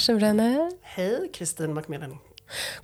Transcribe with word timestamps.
Aschenbrenner. 0.00 0.70
Hej, 0.82 1.30
Kristin 1.34 1.74
Macmillan. 1.74 2.18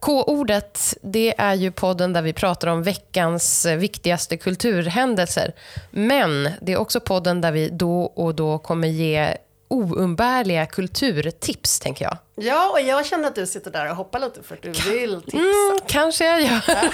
K-ordet, 0.00 0.94
det 1.02 1.34
är 1.38 1.54
ju 1.54 1.72
podden 1.72 2.12
där 2.12 2.22
vi 2.22 2.32
pratar 2.32 2.68
om 2.68 2.82
veckans 2.82 3.66
viktigaste 3.66 4.36
kulturhändelser. 4.36 5.52
Men 5.90 6.50
det 6.60 6.72
är 6.72 6.76
också 6.76 7.00
podden 7.00 7.40
där 7.40 7.52
vi 7.52 7.68
då 7.68 8.02
och 8.02 8.34
då 8.34 8.58
kommer 8.58 8.88
ge 8.88 9.36
oumbärliga 9.68 10.66
kulturtips, 10.66 11.80
tänker 11.80 12.04
jag. 12.04 12.18
Ja, 12.34 12.70
och 12.70 12.80
jag 12.80 13.06
känner 13.06 13.28
att 13.28 13.34
du 13.34 13.46
sitter 13.46 13.70
där 13.70 13.90
och 13.90 13.96
hoppar 13.96 14.20
lite 14.20 14.42
för 14.42 14.54
att 14.54 14.62
du 14.62 14.70
vill 14.70 15.22
tipsa. 15.22 15.36
Mm, 15.36 15.78
kanske 15.86 16.24
jag 16.24 16.42
gör. 16.42 16.60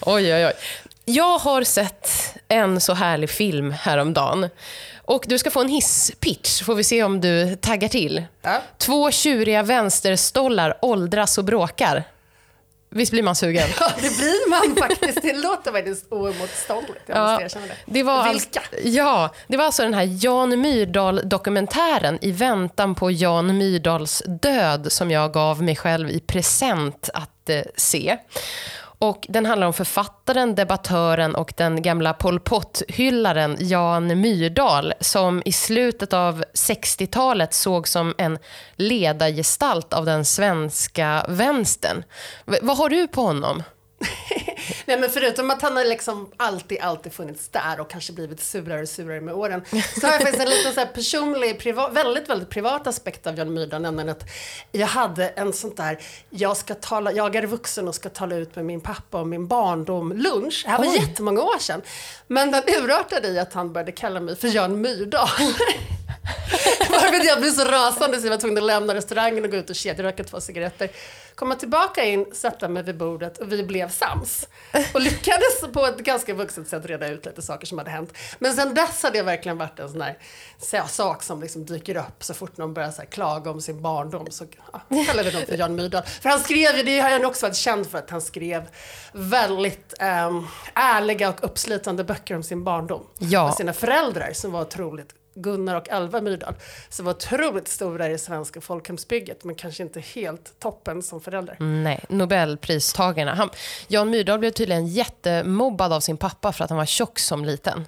oj, 0.00 0.34
oj, 0.34 0.46
oj. 0.46 0.52
Jag 1.04 1.38
har 1.38 1.62
sett 1.64 2.10
en 2.48 2.80
så 2.80 2.94
härlig 2.94 3.30
film 3.30 3.70
häromdagen. 3.70 4.48
Och 5.06 5.24
du 5.28 5.38
ska 5.38 5.50
få 5.50 5.60
en 5.60 5.68
hisspitch, 5.68 6.62
får 6.62 6.74
vi 6.74 6.84
se 6.84 7.02
om 7.02 7.20
du 7.20 7.56
taggar 7.56 7.88
till. 7.88 8.24
Ja. 8.42 8.62
Två 8.78 9.10
tjuriga 9.10 9.62
vänsterstollar 9.62 10.78
åldras 10.82 11.38
och 11.38 11.44
bråkar. 11.44 12.04
Visst 12.90 13.12
blir 13.12 13.22
man 13.22 13.34
sugen? 13.34 13.68
Ja, 13.80 13.90
det 13.96 14.16
blir 14.18 14.50
man 14.50 14.76
faktiskt. 14.76 15.22
Det 15.22 15.32
låter 15.36 15.72
faktiskt 15.72 16.12
oemotståndligt. 16.12 17.00
Jag 17.06 17.30
måste 17.30 17.44
erkänna 17.44 17.66
det. 17.66 17.74
det 17.86 18.02
var 18.02 18.28
Vilka? 18.28 18.60
Alltså, 18.60 18.88
ja, 18.88 19.30
det 19.46 19.56
var 19.56 19.64
alltså 19.64 19.82
den 19.82 19.94
här 19.94 20.24
Jan 20.24 20.60
Myrdal-dokumentären 20.60 22.18
I 22.20 22.30
väntan 22.32 22.94
på 22.94 23.10
Jan 23.10 23.58
Myrdals 23.58 24.22
död 24.26 24.92
som 24.92 25.10
jag 25.10 25.32
gav 25.32 25.62
mig 25.62 25.76
själv 25.76 26.10
i 26.10 26.20
present 26.20 27.10
att 27.14 27.50
eh, 27.50 27.60
se. 27.76 28.16
Och 28.98 29.26
den 29.28 29.46
handlar 29.46 29.66
om 29.66 29.72
författaren, 29.72 30.54
debattören 30.54 31.34
och 31.34 31.52
den 31.56 31.82
gamla 31.82 32.12
Pol 32.12 32.40
Pot-hyllaren 32.40 33.56
Jan 33.60 34.20
Myrdal 34.20 34.92
som 35.00 35.42
i 35.44 35.52
slutet 35.52 36.12
av 36.12 36.44
60-talet 36.54 37.54
såg 37.54 37.88
som 37.88 38.14
en 38.18 38.38
ledargestalt 38.76 39.92
av 39.92 40.04
den 40.04 40.24
svenska 40.24 41.26
vänstern. 41.28 42.04
V 42.44 42.58
vad 42.62 42.76
har 42.76 42.88
du 42.88 43.08
på 43.08 43.20
honom? 43.20 43.62
Nej, 44.86 45.00
men 45.00 45.10
förutom 45.10 45.50
att 45.50 45.62
han 45.62 45.76
har 45.76 45.84
liksom 45.84 46.30
alltid, 46.36 46.80
alltid 46.80 47.12
funnits 47.12 47.48
där 47.48 47.80
och 47.80 47.90
kanske 47.90 48.12
blivit 48.12 48.40
surare 48.40 48.82
och 48.82 48.88
surare 48.88 49.20
med 49.20 49.34
åren, 49.34 49.62
så 50.00 50.06
har 50.06 50.12
jag 50.12 50.22
faktiskt 50.22 50.42
en 50.42 50.48
liten 50.48 50.74
så 50.74 50.86
personlig, 50.86 51.58
privat, 51.58 51.92
väldigt, 51.92 52.28
väldigt 52.28 52.50
privat 52.50 52.86
aspekt 52.86 53.26
av 53.26 53.38
Jan 53.38 53.54
Myrdal, 53.54 53.82
nämligen 53.82 54.08
att 54.08 54.24
jag 54.72 54.86
hade 54.86 55.28
en 55.28 55.52
sånt 55.52 55.76
där, 55.76 55.98
jag 56.30 56.56
ska 56.56 56.74
tala, 56.74 57.12
jag 57.12 57.36
är 57.36 57.46
vuxen 57.46 57.88
och 57.88 57.94
ska 57.94 58.08
tala 58.08 58.36
ut 58.36 58.56
med 58.56 58.64
min 58.64 58.80
pappa 58.80 59.20
om 59.20 59.30
min 59.30 59.46
barndom 59.46 60.12
lunch. 60.12 60.62
Det 60.64 60.70
här 60.70 60.78
var 60.78 60.86
Oj. 60.86 60.96
jättemånga 60.96 61.42
år 61.42 61.58
sedan. 61.58 61.82
Men 62.26 62.50
den 62.50 62.62
urartade 62.66 63.28
i 63.28 63.38
att 63.38 63.52
han 63.52 63.72
började 63.72 63.92
kalla 63.92 64.20
mig 64.20 64.36
för 64.36 64.48
Jan 64.48 64.80
Myrdal. 64.80 65.28
Varför 66.90 67.26
jag 67.26 67.40
blev 67.40 67.50
så 67.50 67.64
rasande 67.64 68.20
så 68.20 68.26
jag 68.26 68.30
var 68.30 68.38
tvungen 68.38 68.58
att 68.58 68.64
lämna 68.64 68.94
restaurangen 68.94 69.44
och 69.44 69.50
gå 69.50 69.56
ut 69.56 69.70
och 69.70 69.76
kedjeröka 69.76 70.24
två 70.24 70.40
cigaretter. 70.40 70.90
Komma 71.34 71.54
tillbaka 71.54 72.04
in, 72.04 72.26
sätta 72.32 72.68
mig 72.68 72.82
vid 72.82 72.96
bordet 72.96 73.38
och 73.38 73.52
vi 73.52 73.62
blev 73.62 73.90
sams. 73.90 74.48
Och 74.94 75.00
lyckades 75.00 75.60
på 75.72 75.86
ett 75.86 75.98
ganska 75.98 76.34
vuxet 76.34 76.68
sätt 76.68 76.86
reda 76.86 77.08
ut 77.08 77.26
lite 77.26 77.42
saker 77.42 77.66
som 77.66 77.78
hade 77.78 77.90
hänt. 77.90 78.12
Men 78.38 78.52
sen 78.52 78.74
dess 78.74 79.02
hade 79.02 79.18
jag 79.18 79.24
verkligen 79.24 79.58
varit 79.58 79.78
en 79.78 79.88
sån 79.88 79.98
där 79.98 80.18
sak 80.88 81.22
som 81.22 81.42
liksom 81.42 81.64
dyker 81.64 81.96
upp 81.96 82.24
så 82.24 82.34
fort 82.34 82.56
någon 82.56 82.74
börjar 82.74 82.90
så 82.90 83.02
klaga 83.02 83.50
om 83.50 83.60
sin 83.60 83.82
barndom. 83.82 84.26
Så 84.30 84.44
ja, 84.72 84.80
kallar 85.06 85.24
vi 85.24 85.30
dem 85.30 85.42
för 85.48 85.58
Jan 85.58 85.74
Myrdal. 85.74 86.02
För 86.02 86.28
han 86.28 86.40
skrev 86.40 86.76
ju, 86.76 86.82
det 86.82 87.00
har 87.00 87.10
jag 87.10 87.24
också 87.24 87.46
varit 87.46 87.56
känd 87.56 87.86
för, 87.86 87.98
att 87.98 88.10
han 88.10 88.20
skrev 88.20 88.68
väldigt 89.12 89.94
um, 90.00 90.48
ärliga 90.74 91.28
och 91.28 91.44
uppslitande 91.44 92.04
böcker 92.04 92.36
om 92.36 92.42
sin 92.42 92.64
barndom. 92.64 93.06
Ja. 93.18 93.48
Och 93.48 93.54
sina 93.54 93.72
föräldrar 93.72 94.32
som 94.32 94.52
var 94.52 94.60
otroligt 94.60 95.14
Gunnar 95.36 95.74
och 95.74 95.90
Alva 95.90 96.20
Myrdal, 96.20 96.54
som 96.88 97.04
var 97.04 97.12
otroligt 97.12 97.68
stora 97.68 98.06
i 98.06 98.12
det 98.12 98.18
svenska 98.18 98.60
folkhemsbygget, 98.60 99.44
men 99.44 99.54
kanske 99.54 99.82
inte 99.82 100.00
helt 100.00 100.60
toppen 100.60 101.02
som 101.02 101.20
föräldrar. 101.20 101.56
Nej, 101.58 102.04
Nobelpristagarna. 102.08 103.34
Han, 103.34 103.50
Jan 103.88 104.10
Myrdal 104.10 104.38
blev 104.38 104.50
tydligen 104.50 104.86
jättemobbad 104.86 105.92
av 105.92 106.00
sin 106.00 106.16
pappa 106.16 106.52
för 106.52 106.64
att 106.64 106.70
han 106.70 106.78
var 106.78 106.86
tjock 106.86 107.18
som 107.18 107.44
liten. 107.44 107.86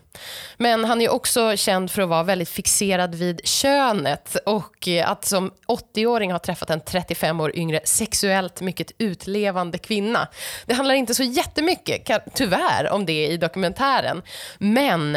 Men 0.57 0.85
han 0.85 1.01
är 1.01 1.09
också 1.09 1.57
känd 1.57 1.91
för 1.91 2.03
att 2.03 2.09
vara 2.09 2.23
väldigt 2.23 2.49
fixerad 2.49 3.15
vid 3.15 3.47
könet 3.47 4.37
och 4.47 4.89
att 5.05 5.25
som 5.25 5.53
80-åring 5.67 6.33
ha 6.33 6.39
träffat 6.39 6.71
en 6.71 6.81
35 6.81 7.41
år 7.41 7.57
yngre 7.57 7.81
sexuellt 7.85 8.61
mycket 8.61 8.93
utlevande 8.99 9.79
kvinna. 9.79 10.29
Det 10.67 10.75
handlar 10.75 10.95
inte 10.95 11.15
så 11.15 11.23
jättemycket, 11.23 12.09
tyvärr, 12.35 12.91
om 12.91 13.07
det 13.07 13.27
i 13.27 13.37
dokumentären. 13.37 14.23
Men 14.59 15.17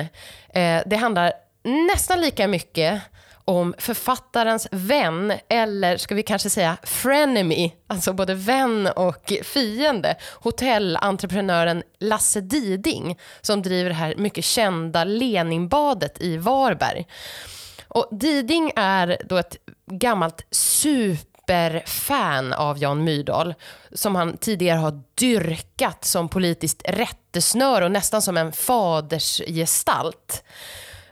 eh, 0.53 0.81
det 0.85 0.95
handlar 0.95 1.33
nästan 1.63 2.22
lika 2.22 2.47
mycket 2.47 3.01
om 3.45 3.73
författarens 3.77 4.67
vän, 4.72 5.33
eller 5.49 5.97
ska 5.97 6.16
vi 6.16 6.23
kanske 6.23 6.49
säga 6.49 6.77
frenemy, 6.83 7.72
alltså 7.88 8.13
både 8.13 8.33
vän 8.33 8.88
och 8.88 9.33
fiende, 9.44 10.16
hotellentreprenören 10.39 11.83
Lasse 12.00 12.41
Diding, 12.41 13.19
som 13.41 13.61
driver 13.61 13.89
det 13.89 13.95
här 13.95 14.16
mycket 14.17 14.45
kända 14.45 15.03
Leninbadet 15.03 16.21
i 16.21 16.38
Varberg. 16.38 17.07
Och 17.88 18.07
Diding 18.11 18.71
är 18.75 19.17
då 19.25 19.38
ett 19.38 19.57
gammalt 19.91 20.45
superfan 20.51 22.53
av 22.53 22.77
Jan 22.77 23.03
Myrdal 23.03 23.53
som 23.91 24.16
han 24.16 24.38
tidigare 24.38 24.79
har 24.79 25.01
dyrkat 25.16 26.05
som 26.05 26.29
politiskt 26.29 26.81
rättesnör 26.85 27.81
och 27.81 27.91
nästan 27.91 28.21
som 28.21 28.38
en 28.38 28.51
fadersgestalt. 28.51 30.44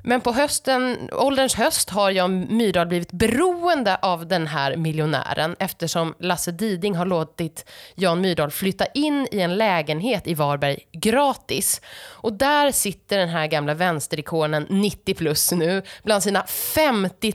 Men 0.09 0.21
på 0.21 0.31
hösten, 0.31 1.09
ålderns 1.11 1.55
höst 1.55 1.89
har 1.89 2.11
Jan 2.11 2.57
Myrdal 2.57 2.87
blivit 2.87 3.11
beroende 3.11 3.95
av 3.95 4.27
den 4.27 4.47
här 4.47 4.75
miljonären 4.75 5.55
eftersom 5.59 6.15
Lasse 6.19 6.51
Diding 6.51 6.95
har 6.95 7.05
låtit 7.05 7.69
Jan 7.95 8.21
Myrdal 8.21 8.51
flytta 8.51 8.85
in 8.85 9.27
i 9.31 9.39
en 9.39 9.55
lägenhet 9.55 10.27
i 10.27 10.33
Varberg 10.33 10.79
gratis. 10.91 11.81
Och 12.07 12.33
där 12.33 12.71
sitter 12.71 13.17
den 13.17 13.29
här 13.29 13.47
gamla 13.47 13.73
vänsterikonen 13.73 14.67
90 14.69 15.15
plus 15.15 15.51
nu 15.51 15.81
bland 16.03 16.23
sina 16.23 16.43
50 16.47 17.33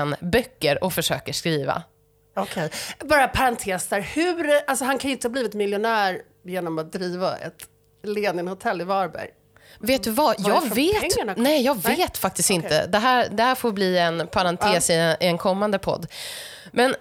000 0.00 0.14
böcker 0.32 0.84
och 0.84 0.92
försöker 0.92 1.32
skriva. 1.32 1.82
Okej, 2.36 2.66
okay. 2.66 3.08
bara 3.08 3.28
parentes 3.28 3.86
där. 3.86 4.00
Hur, 4.00 4.50
alltså 4.66 4.84
han 4.84 4.98
kan 4.98 5.08
ju 5.08 5.14
inte 5.14 5.28
ha 5.28 5.32
blivit 5.32 5.54
miljonär 5.54 6.20
genom 6.44 6.78
att 6.78 6.92
driva 6.92 7.36
ett 7.36 7.68
Leninhotell 8.02 8.80
i 8.80 8.84
Varberg. 8.84 9.30
Vet 9.78 10.02
du 10.02 10.10
vad? 10.10 10.36
Jag 10.38 10.74
vet, 10.74 11.36
nej, 11.36 11.62
jag 11.62 11.74
vet 11.74 11.98
nej? 11.98 12.08
faktiskt 12.18 12.50
okay. 12.50 12.56
inte. 12.56 12.86
Det 12.86 12.98
här, 12.98 13.28
det 13.30 13.42
här 13.42 13.54
får 13.54 13.72
bli 13.72 13.98
en 13.98 14.26
parentes 14.26 14.90
ja. 14.90 15.16
i, 15.20 15.26
en, 15.26 15.38
kommande 15.38 15.78
podd. 15.78 16.06
Men 16.70 16.94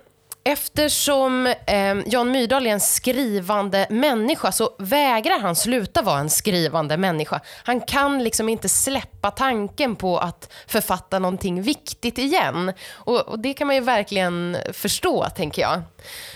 eftersom 0.47 1.47
eh, 1.47 1.95
Jan 2.05 2.31
Myrdal 2.31 2.67
är 2.67 2.71
en 2.71 2.79
skrivande 2.79 3.87
människa 3.89 4.51
så 4.51 4.75
vägrar 4.79 5.39
han 5.39 5.55
sluta 5.55 6.01
vara 6.01 6.19
en 6.19 6.29
skrivande 6.29 6.97
människa. 6.97 7.41
Han 7.63 7.81
kan 7.81 8.23
liksom 8.23 8.49
inte 8.49 8.69
släppa 8.69 9.31
tanken 9.31 9.95
på 9.95 10.17
att 10.17 10.53
författa 10.67 11.19
någonting 11.19 11.61
viktigt 11.61 12.17
igen. 12.17 12.73
Och, 12.93 13.21
och 13.21 13.39
det 13.39 13.53
kan 13.53 13.67
man 13.67 13.75
ju 13.75 13.81
verkligen 13.81 14.57
förstå, 14.73 15.27
tänker 15.35 15.61
jag. 15.61 15.81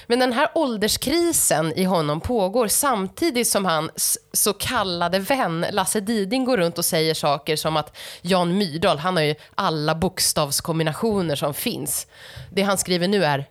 Men 0.08 0.20
den 0.20 0.34
här 0.34 0.50
ålderskrisen 0.56 1.74
i 1.76 1.84
honom 1.84 2.22
pågår 2.22 2.68
samtidigt 2.68 3.48
som 3.48 3.66
hans 3.66 4.18
så 4.34 4.54
kallade 4.54 5.20
vän 5.20 5.66
Lasse 5.72 6.00
Diding 6.00 6.46
går 6.46 6.58
runt 6.58 6.78
och 6.78 6.86
säger 6.86 7.14
saker 7.14 7.56
som 7.56 7.78
att 7.78 7.98
Jan 8.22 8.58
Myrdal, 8.58 8.98
han 8.98 9.16
har 9.16 9.24
ju 9.24 9.36
alla 9.56 9.96
bokstavskombinationer 9.96 11.36
som 11.36 11.54
finns. 11.54 12.08
Det 12.52 12.62
han 12.62 12.78
skriver 12.78 13.08
nu 13.08 13.26
är 13.26 13.46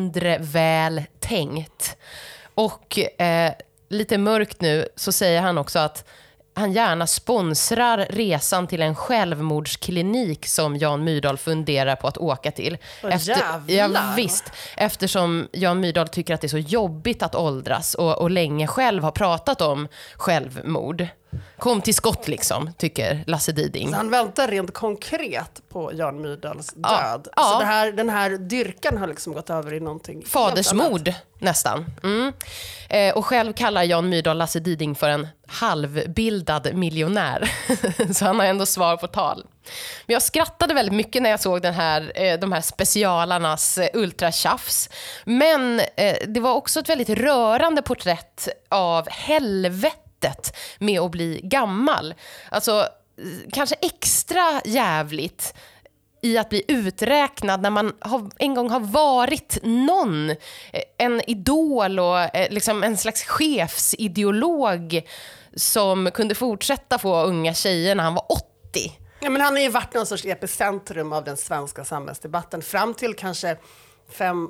mindre 0.00 0.38
väl 0.40 1.02
tänkt. 1.18 1.96
Och 2.54 2.98
eh, 3.20 3.52
lite 3.88 4.18
mörkt 4.18 4.60
nu 4.60 4.88
så 4.96 5.12
säger 5.12 5.42
han 5.42 5.58
också 5.58 5.78
att 5.78 6.04
han 6.54 6.72
gärna 6.72 7.06
sponsrar 7.06 8.06
resan 8.10 8.66
till 8.66 8.82
en 8.82 8.94
självmordsklinik 8.94 10.46
som 10.46 10.76
Jan 10.76 11.04
Myrdal 11.04 11.38
funderar 11.38 11.96
på 11.96 12.08
att 12.08 12.18
åka 12.18 12.50
till. 12.50 12.78
Efter, 13.02 13.36
ja, 13.66 14.12
visst, 14.16 14.44
eftersom 14.76 15.48
Jan 15.52 15.80
Myrdal 15.80 16.08
tycker 16.08 16.34
att 16.34 16.40
det 16.40 16.46
är 16.46 16.48
så 16.48 16.58
jobbigt 16.58 17.22
att 17.22 17.34
åldras 17.34 17.94
och, 17.94 18.18
och 18.18 18.30
länge 18.30 18.66
själv 18.66 19.02
har 19.02 19.10
pratat 19.10 19.60
om 19.60 19.88
självmord. 20.16 21.06
Kom 21.58 21.80
till 21.80 21.94
skott 21.94 22.28
liksom, 22.28 22.72
tycker 22.78 23.24
Lasse 23.26 23.52
Diding. 23.52 23.90
Så 23.90 23.96
han 23.96 24.10
väntar 24.10 24.48
rent 24.48 24.74
konkret 24.74 25.62
på 25.68 25.92
Jan 25.94 26.20
Myrdals 26.20 26.72
död. 26.74 27.28
Ja. 27.36 27.42
Så 27.42 27.58
det 27.58 27.64
här, 27.64 27.92
den 27.92 28.08
här 28.08 28.30
dyrkan 28.30 28.98
har 28.98 29.06
liksom 29.06 29.32
gått 29.32 29.50
över 29.50 29.74
i 29.74 29.80
någonting 29.80 30.24
Fadersmord, 30.26 31.12
nästan. 31.38 31.84
Mm. 32.02 32.32
Eh, 32.88 33.14
och 33.14 33.26
själv 33.26 33.52
kallar 33.52 33.82
Jan 33.82 34.08
Myrdal 34.08 34.38
Lasse 34.38 34.60
Diding 34.60 34.94
för 34.94 35.08
en 35.08 35.28
halvbildad 35.46 36.74
miljonär. 36.74 37.50
Så 38.14 38.24
han 38.24 38.38
har 38.38 38.46
ändå 38.46 38.66
svar 38.66 38.96
på 38.96 39.06
tal. 39.06 39.44
Men 40.06 40.14
jag 40.14 40.22
skrattade 40.22 40.74
väldigt 40.74 40.94
mycket 40.94 41.22
när 41.22 41.30
jag 41.30 41.40
såg 41.40 41.62
den 41.62 41.74
här, 41.74 42.12
eh, 42.14 42.38
de 42.38 42.52
här 42.52 42.60
specialarnas 42.60 43.78
eh, 43.78 43.88
ultratjafs. 43.94 44.88
Men 45.24 45.80
eh, 45.96 46.16
det 46.26 46.40
var 46.40 46.54
också 46.54 46.80
ett 46.80 46.88
väldigt 46.88 47.08
rörande 47.08 47.82
porträtt 47.82 48.48
av 48.68 49.08
helvetet 49.10 50.09
sättet 50.20 50.56
med 50.78 51.00
att 51.00 51.10
bli 51.10 51.40
gammal. 51.42 52.14
Alltså, 52.50 52.88
kanske 53.52 53.74
extra 53.74 54.60
jävligt 54.64 55.54
i 56.22 56.38
att 56.38 56.48
bli 56.48 56.64
uträknad 56.68 57.62
när 57.62 57.70
man 57.70 57.92
har, 58.00 58.30
en 58.38 58.54
gång 58.54 58.70
har 58.70 58.80
varit 58.80 59.58
någon, 59.62 60.30
eh, 60.30 60.36
en 60.98 61.30
idol 61.30 61.98
och 61.98 62.36
eh, 62.36 62.50
liksom 62.50 62.82
en 62.82 62.96
slags 62.96 63.22
chefsideolog 63.22 65.02
som 65.54 66.10
kunde 66.14 66.34
fortsätta 66.34 66.98
få 66.98 67.22
unga 67.22 67.54
tjejer 67.54 67.94
när 67.94 68.04
han 68.04 68.14
var 68.14 68.32
80. 68.32 68.42
Ja, 69.20 69.30
men 69.30 69.40
han 69.40 69.52
har 69.52 69.60
ju 69.60 69.68
varit 69.68 69.94
någon 69.94 70.06
sorts 70.06 70.24
epicentrum 70.24 71.12
av 71.12 71.24
den 71.24 71.36
svenska 71.36 71.84
samhällsdebatten 71.84 72.62
fram 72.62 72.94
till 72.94 73.14
kanske 73.14 73.56
fem, 74.10 74.48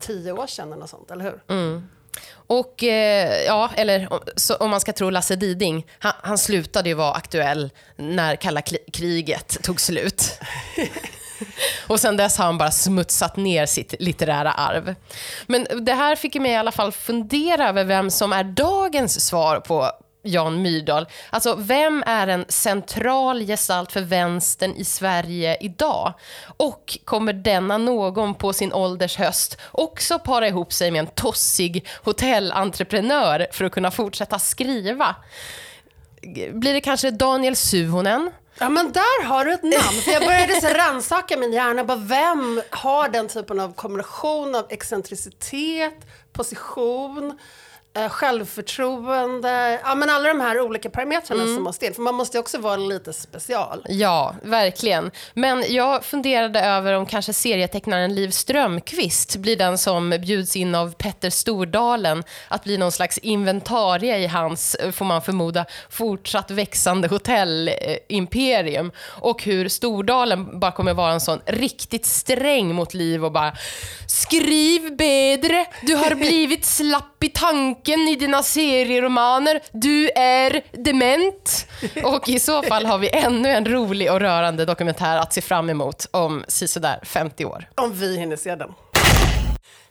tio 0.00 0.32
år 0.32 0.46
sedan 0.46 0.68
eller 0.68 0.80
något 0.80 0.90
sånt, 0.90 1.10
eller 1.10 1.24
hur? 1.24 1.42
Mm. 1.48 1.88
Och 2.32 2.84
eh, 2.84 3.42
ja, 3.44 3.70
eller 3.76 4.08
om 4.60 4.70
man 4.70 4.80
ska 4.80 4.92
tro 4.92 5.10
Lasse 5.10 5.36
Diding, 5.36 5.86
han, 5.98 6.12
han 6.22 6.38
slutade 6.38 6.88
ju 6.88 6.94
vara 6.94 7.12
aktuell 7.12 7.70
när 7.96 8.36
kalla 8.36 8.62
kriget 8.92 9.62
tog 9.62 9.80
slut. 9.80 10.40
Och 11.86 12.00
sen 12.00 12.16
dess 12.16 12.38
har 12.38 12.44
han 12.44 12.58
bara 12.58 12.70
smutsat 12.70 13.36
ner 13.36 13.66
sitt 13.66 13.94
litterära 13.98 14.52
arv. 14.52 14.94
Men 15.46 15.66
det 15.84 15.94
här 15.94 16.16
fick 16.16 16.34
mig 16.34 16.50
i 16.50 16.56
alla 16.56 16.72
fall 16.72 16.92
fundera 16.92 17.68
över 17.68 17.84
vem 17.84 18.10
som 18.10 18.32
är 18.32 18.44
dagens 18.44 19.26
svar 19.26 19.60
på 19.60 19.90
Jan 20.28 20.62
Myrdal. 20.62 21.06
Alltså, 21.30 21.54
vem 21.58 22.04
är 22.06 22.26
en 22.26 22.44
central 22.48 23.46
gestalt 23.46 23.92
för 23.92 24.00
vänstern 24.00 24.74
i 24.74 24.84
Sverige 24.84 25.56
idag? 25.60 26.14
Och 26.56 26.98
kommer 27.04 27.32
denna 27.32 27.78
någon 27.78 28.34
på 28.34 28.52
sin 28.52 28.72
ålders 28.72 29.16
höst 29.16 29.58
också 29.72 30.18
para 30.18 30.48
ihop 30.48 30.72
sig 30.72 30.90
med 30.90 30.98
en 30.98 31.06
tossig 31.06 31.88
hotellentreprenör 32.04 33.46
för 33.52 33.64
att 33.64 33.72
kunna 33.72 33.90
fortsätta 33.90 34.38
skriva? 34.38 35.16
Blir 36.52 36.72
det 36.72 36.80
kanske 36.80 37.10
Daniel 37.10 37.56
Suhonen? 37.56 38.30
Ja 38.60 38.68
men 38.68 38.92
där 38.92 39.24
har 39.24 39.44
du 39.44 39.52
ett 39.52 39.62
namn. 39.62 40.00
För 40.04 40.10
jag 40.10 40.22
började 40.22 40.60
så 40.60 40.68
rannsaka 40.74 41.36
min 41.36 41.52
hjärna. 41.52 41.84
Bara, 41.84 41.98
vem 41.98 42.62
har 42.70 43.08
den 43.08 43.28
typen 43.28 43.60
av 43.60 43.72
kombination 43.74 44.54
av 44.54 44.66
excentricitet, 44.68 45.94
position, 46.32 47.38
Eh, 47.98 48.08
självförtroende, 48.08 49.80
ja 49.84 49.94
men 49.94 50.10
alla 50.10 50.28
de 50.28 50.40
här 50.40 50.60
olika 50.60 50.90
parametrarna 50.90 51.42
mm. 51.42 51.54
som 51.54 51.64
måste 51.64 51.86
in. 51.86 51.94
För 51.94 52.02
man 52.02 52.14
måste 52.14 52.38
också 52.38 52.58
vara 52.58 52.76
lite 52.76 53.12
special. 53.12 53.86
Ja, 53.88 54.34
verkligen. 54.42 55.10
Men 55.34 55.64
jag 55.68 56.04
funderade 56.04 56.60
över 56.60 56.92
om 56.92 57.06
kanske 57.06 57.32
serietecknaren 57.32 58.14
Liv 58.14 58.30
Strömqvist 58.30 59.36
blir 59.36 59.56
den 59.56 59.78
som 59.78 60.10
bjuds 60.10 60.56
in 60.56 60.74
av 60.74 60.94
Petter 60.94 61.30
Stordalen 61.30 62.24
att 62.48 62.64
bli 62.64 62.78
någon 62.78 62.92
slags 62.92 63.18
inventarie 63.18 64.18
i 64.18 64.26
hans, 64.26 64.76
får 64.92 65.04
man 65.04 65.22
förmoda, 65.22 65.64
fortsatt 65.90 66.50
växande 66.50 67.08
hotellimperium. 67.08 68.92
Och 69.20 69.42
hur 69.42 69.68
Stordalen 69.68 70.60
bara 70.60 70.72
kommer 70.72 70.94
vara 70.94 71.12
en 71.12 71.20
sån 71.20 71.40
riktigt 71.46 72.06
sträng 72.06 72.74
mot 72.74 72.94
Liv 72.94 73.24
och 73.24 73.32
bara 73.32 73.52
Skriv 74.06 74.96
bättre, 74.96 75.66
du 75.82 75.94
har 75.94 76.14
blivit 76.28 76.64
slapp 76.64 77.24
i 77.24 77.28
tanken 77.28 77.87
boken 77.88 78.08
i 78.08 78.16
dina 78.16 78.42
serieromaner. 78.42 79.60
Du 79.72 80.10
är 80.10 80.62
dement. 80.84 81.66
Och 82.04 82.28
i 82.28 82.38
så 82.38 82.62
fall 82.62 82.86
har 82.86 82.98
vi 82.98 83.10
ännu 83.10 83.48
en 83.48 83.66
rolig 83.66 84.12
och 84.12 84.20
rörande 84.20 84.64
dokumentär 84.64 85.16
att 85.16 85.32
se 85.32 85.40
fram 85.40 85.70
emot 85.70 86.06
om 86.10 86.44
sisådär 86.48 87.00
50 87.02 87.44
år. 87.44 87.68
Om 87.74 87.92
vi 87.92 88.18
hinner 88.18 88.36
se 88.36 88.54
den. 88.54 88.72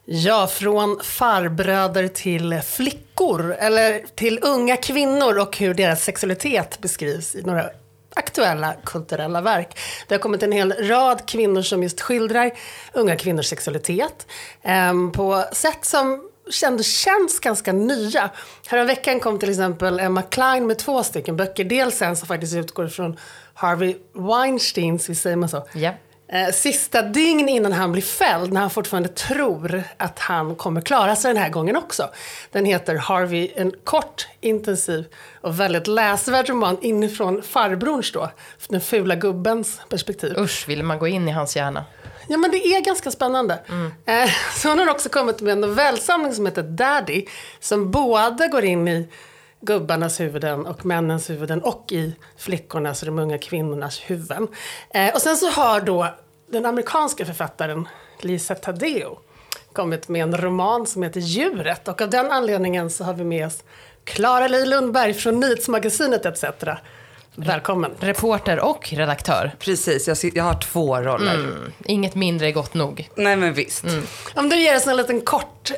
Ja, 0.05 0.47
från 0.47 0.99
farbröder 1.03 2.07
till 2.07 2.61
flickor, 2.61 3.55
eller 3.59 4.05
till 4.15 4.39
unga 4.41 4.77
kvinnor 4.77 5.39
och 5.39 5.57
hur 5.57 5.73
deras 5.73 6.03
sexualitet 6.03 6.79
beskrivs 6.81 7.35
i 7.35 7.41
några 7.41 7.69
aktuella 8.15 8.75
kulturella 8.85 9.41
verk. 9.41 9.79
Det 10.07 10.15
har 10.15 10.19
kommit 10.19 10.43
en 10.43 10.51
hel 10.51 10.71
rad 10.71 11.25
kvinnor 11.25 11.61
som 11.61 11.83
just 11.83 12.01
skildrar 12.01 12.51
unga 12.93 13.15
kvinnors 13.15 13.45
sexualitet 13.45 14.27
eh, 14.61 14.93
på 15.13 15.43
sätt 15.51 15.85
som 15.85 16.26
ändå 16.65 16.83
känns 16.83 17.39
ganska 17.39 17.73
nya. 17.73 18.29
Häromveckan 18.67 19.19
kom 19.19 19.39
till 19.39 19.49
exempel 19.49 19.99
Emma 19.99 20.21
Klein 20.21 20.67
med 20.67 20.77
två 20.77 21.03
stycken 21.03 21.37
böcker. 21.37 21.63
Dels 21.63 22.01
en 22.01 22.15
som 22.15 22.27
faktiskt 22.27 22.55
utgår 22.55 22.87
från 22.87 23.17
Harvey 23.53 23.95
Weinsteins, 24.13 25.09
visst 25.09 25.21
säger 25.21 25.35
man 25.35 25.49
så? 25.49 25.67
Eh, 26.29 26.53
sista 26.53 27.01
dygn 27.01 27.49
innan 27.49 27.71
han 27.71 27.91
blir 27.91 28.01
fälld, 28.01 28.53
när 28.53 28.61
han 28.61 28.69
fortfarande 28.69 29.09
tror 29.09 29.83
att 29.97 30.19
han 30.19 30.55
kommer 30.55 30.81
klara 30.81 31.15
sig 31.15 31.33
den 31.33 31.43
här 31.43 31.49
gången 31.49 31.75
också. 31.75 32.09
Den 32.51 32.65
heter 32.65 32.95
Harvey, 32.95 33.51
en 33.55 33.71
kort, 33.83 34.27
intensiv 34.41 35.05
och 35.41 35.59
väldigt 35.59 35.87
läsvärd 35.87 36.49
roman 36.49 36.77
inifrån 36.81 37.41
farbrorns 37.41 38.11
då, 38.11 38.31
den 38.67 38.81
fula 38.81 39.15
gubbens 39.15 39.81
perspektiv. 39.89 40.37
Usch, 40.37 40.69
vill 40.69 40.83
man 40.83 40.99
gå 40.99 41.07
in 41.07 41.27
i 41.27 41.31
hans 41.31 41.55
hjärna? 41.55 41.85
Ja, 42.27 42.37
men 42.37 42.51
det 42.51 42.57
är 42.57 42.81
ganska 42.81 43.11
spännande. 43.11 43.59
Mm. 43.69 43.91
Eh, 44.05 44.29
så 44.55 44.69
hon 44.69 44.79
har 44.79 44.89
också 44.89 45.09
kommit 45.09 45.41
med 45.41 45.51
en 45.51 45.61
novellsamling 45.61 46.33
som 46.33 46.45
heter 46.45 46.63
Daddy, 46.63 47.25
som 47.59 47.91
både 47.91 48.47
går 48.47 48.63
in 48.63 48.87
i 48.87 49.07
gubbarnas 49.61 50.19
huvuden 50.19 50.65
och 50.65 50.85
männens 50.85 51.29
huvuden 51.29 51.61
och 51.61 51.91
i 51.91 52.15
flickornas 52.37 53.01
och 53.01 53.05
de 53.05 53.19
unga 53.19 53.37
kvinnornas 53.37 53.99
huvuden. 53.99 54.47
Eh, 54.89 55.13
och 55.13 55.21
sen 55.21 55.37
så 55.37 55.49
har 55.49 55.81
då 55.81 56.07
den 56.51 56.65
amerikanska 56.65 57.25
författaren 57.25 57.87
Lisa 58.19 58.55
Taddeo 58.55 59.19
kommit 59.73 60.07
med 60.07 60.23
en 60.23 60.37
roman 60.37 60.85
som 60.85 61.03
heter 61.03 61.19
Djuret 61.19 61.87
och 61.87 62.01
av 62.01 62.09
den 62.09 62.31
anledningen 62.31 62.89
så 62.89 63.03
har 63.03 63.13
vi 63.13 63.23
med 63.23 63.47
oss 63.47 63.63
Klara 64.03 64.47
Li 64.47 64.65
Lundberg 64.65 65.13
från 65.13 65.39
Nyhetsmagasinet 65.39 66.25
ETC 66.25 66.43
Välkommen. 67.39 67.91
Reporter 67.99 68.59
och 68.59 68.93
redaktör. 68.93 69.51
Precis, 69.59 70.07
jag, 70.07 70.17
jag 70.35 70.43
har 70.43 70.61
två 70.61 70.97
roller. 70.97 71.35
Mm. 71.35 71.73
Inget 71.85 72.15
mindre 72.15 72.47
är 72.47 72.51
gott 72.51 72.73
nog. 72.73 73.09
Nej, 73.15 73.35
men 73.35 73.53
visst. 73.53 73.83
Mm. 73.83 74.03
Om 74.35 74.49
du 74.49 74.59
ger 74.59 74.75
oss 74.75 74.87
en 74.87 74.97
liten 74.97 75.21
kort 75.21 75.71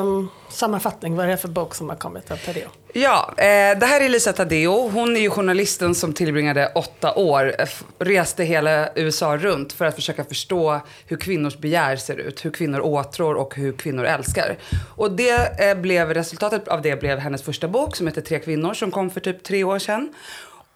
um, 0.00 0.28
sammanfattning, 0.48 1.16
vad 1.16 1.26
är 1.26 1.30
det 1.30 1.36
för 1.36 1.48
bok 1.48 1.74
som 1.74 1.88
har 1.88 1.96
kommit 1.96 2.30
av 2.30 2.36
Tadeo? 2.36 2.68
Ja, 2.92 3.34
eh, 3.36 3.78
det 3.78 3.86
här 3.86 4.00
är 4.00 4.08
Lisa 4.08 4.32
Tadeo. 4.32 4.88
Hon 4.88 5.16
är 5.16 5.20
ju 5.20 5.30
journalisten 5.30 5.94
som 5.94 6.12
tillbringade 6.12 6.72
åtta 6.74 7.14
år, 7.14 7.54
reste 7.98 8.44
hela 8.44 8.88
USA 8.94 9.36
runt 9.36 9.72
för 9.72 9.84
att 9.84 9.94
försöka 9.94 10.24
förstå 10.24 10.80
hur 11.06 11.16
kvinnors 11.16 11.58
begär 11.58 11.96
ser 11.96 12.16
ut, 12.16 12.44
hur 12.44 12.50
kvinnor 12.50 12.80
åtrår 12.80 13.34
och 13.34 13.54
hur 13.54 13.72
kvinnor 13.72 14.04
älskar. 14.04 14.58
Och 14.96 15.12
det 15.12 15.60
eh, 15.70 15.74
blev, 15.74 16.14
resultatet 16.14 16.68
av 16.68 16.82
det 16.82 17.00
blev 17.00 17.18
hennes 17.18 17.42
första 17.42 17.68
bok 17.68 17.96
som 17.96 18.06
heter 18.06 18.20
Tre 18.20 18.38
kvinnor 18.38 18.74
som 18.74 18.90
kom 18.90 19.10
för 19.10 19.20
typ 19.20 19.42
tre 19.42 19.64
år 19.64 19.78
sedan. 19.78 20.14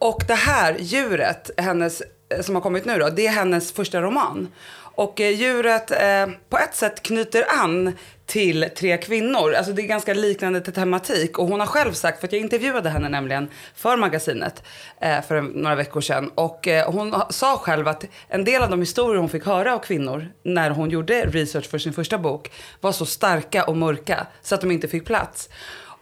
Och 0.02 0.24
det 0.26 0.34
här 0.34 0.76
djuret, 0.78 1.50
hennes, 1.56 2.02
eh, 2.28 2.40
som 2.40 2.54
har 2.54 2.62
kommit 2.62 2.84
nu 2.84 2.98
då, 2.98 3.08
det 3.08 3.26
är 3.26 3.30
hennes 3.32 3.72
första 3.72 4.00
roman. 4.00 4.48
Och 4.94 5.20
eh, 5.20 5.30
djuret 5.30 5.90
eh, 5.90 6.26
på 6.48 6.58
ett 6.58 6.74
sätt 6.74 7.02
knyter 7.02 7.44
an 7.62 7.92
till 8.26 8.68
tre 8.76 8.98
kvinnor. 8.98 9.54
Alltså 9.54 9.72
det 9.72 9.82
är 9.82 9.86
ganska 9.86 10.14
liknande 10.14 10.60
till 10.60 10.72
tematik. 10.72 11.38
Och 11.38 11.46
hon 11.46 11.60
har 11.60 11.66
själv 11.66 11.92
sagt, 11.92 12.20
för 12.20 12.26
att 12.26 12.32
jag 12.32 12.40
intervjuade 12.40 12.90
henne 12.90 13.08
nämligen 13.08 13.48
för 13.74 13.96
magasinet 13.96 14.62
eh, 15.00 15.22
för 15.22 15.40
några 15.40 15.74
veckor 15.74 16.00
sedan. 16.00 16.30
Och 16.34 16.68
eh, 16.68 16.90
hon 16.90 17.14
sa 17.30 17.56
själv 17.56 17.88
att 17.88 18.04
en 18.28 18.44
del 18.44 18.62
av 18.62 18.70
de 18.70 18.80
historier 18.80 19.20
hon 19.20 19.28
fick 19.28 19.46
höra 19.46 19.74
av 19.74 19.78
kvinnor 19.78 20.28
när 20.42 20.70
hon 20.70 20.90
gjorde 20.90 21.26
research 21.26 21.70
för 21.70 21.78
sin 21.78 21.92
första 21.92 22.18
bok 22.18 22.52
var 22.80 22.92
så 22.92 23.06
starka 23.06 23.64
och 23.64 23.76
mörka 23.76 24.26
så 24.42 24.54
att 24.54 24.60
de 24.60 24.70
inte 24.70 24.88
fick 24.88 25.06
plats. 25.06 25.48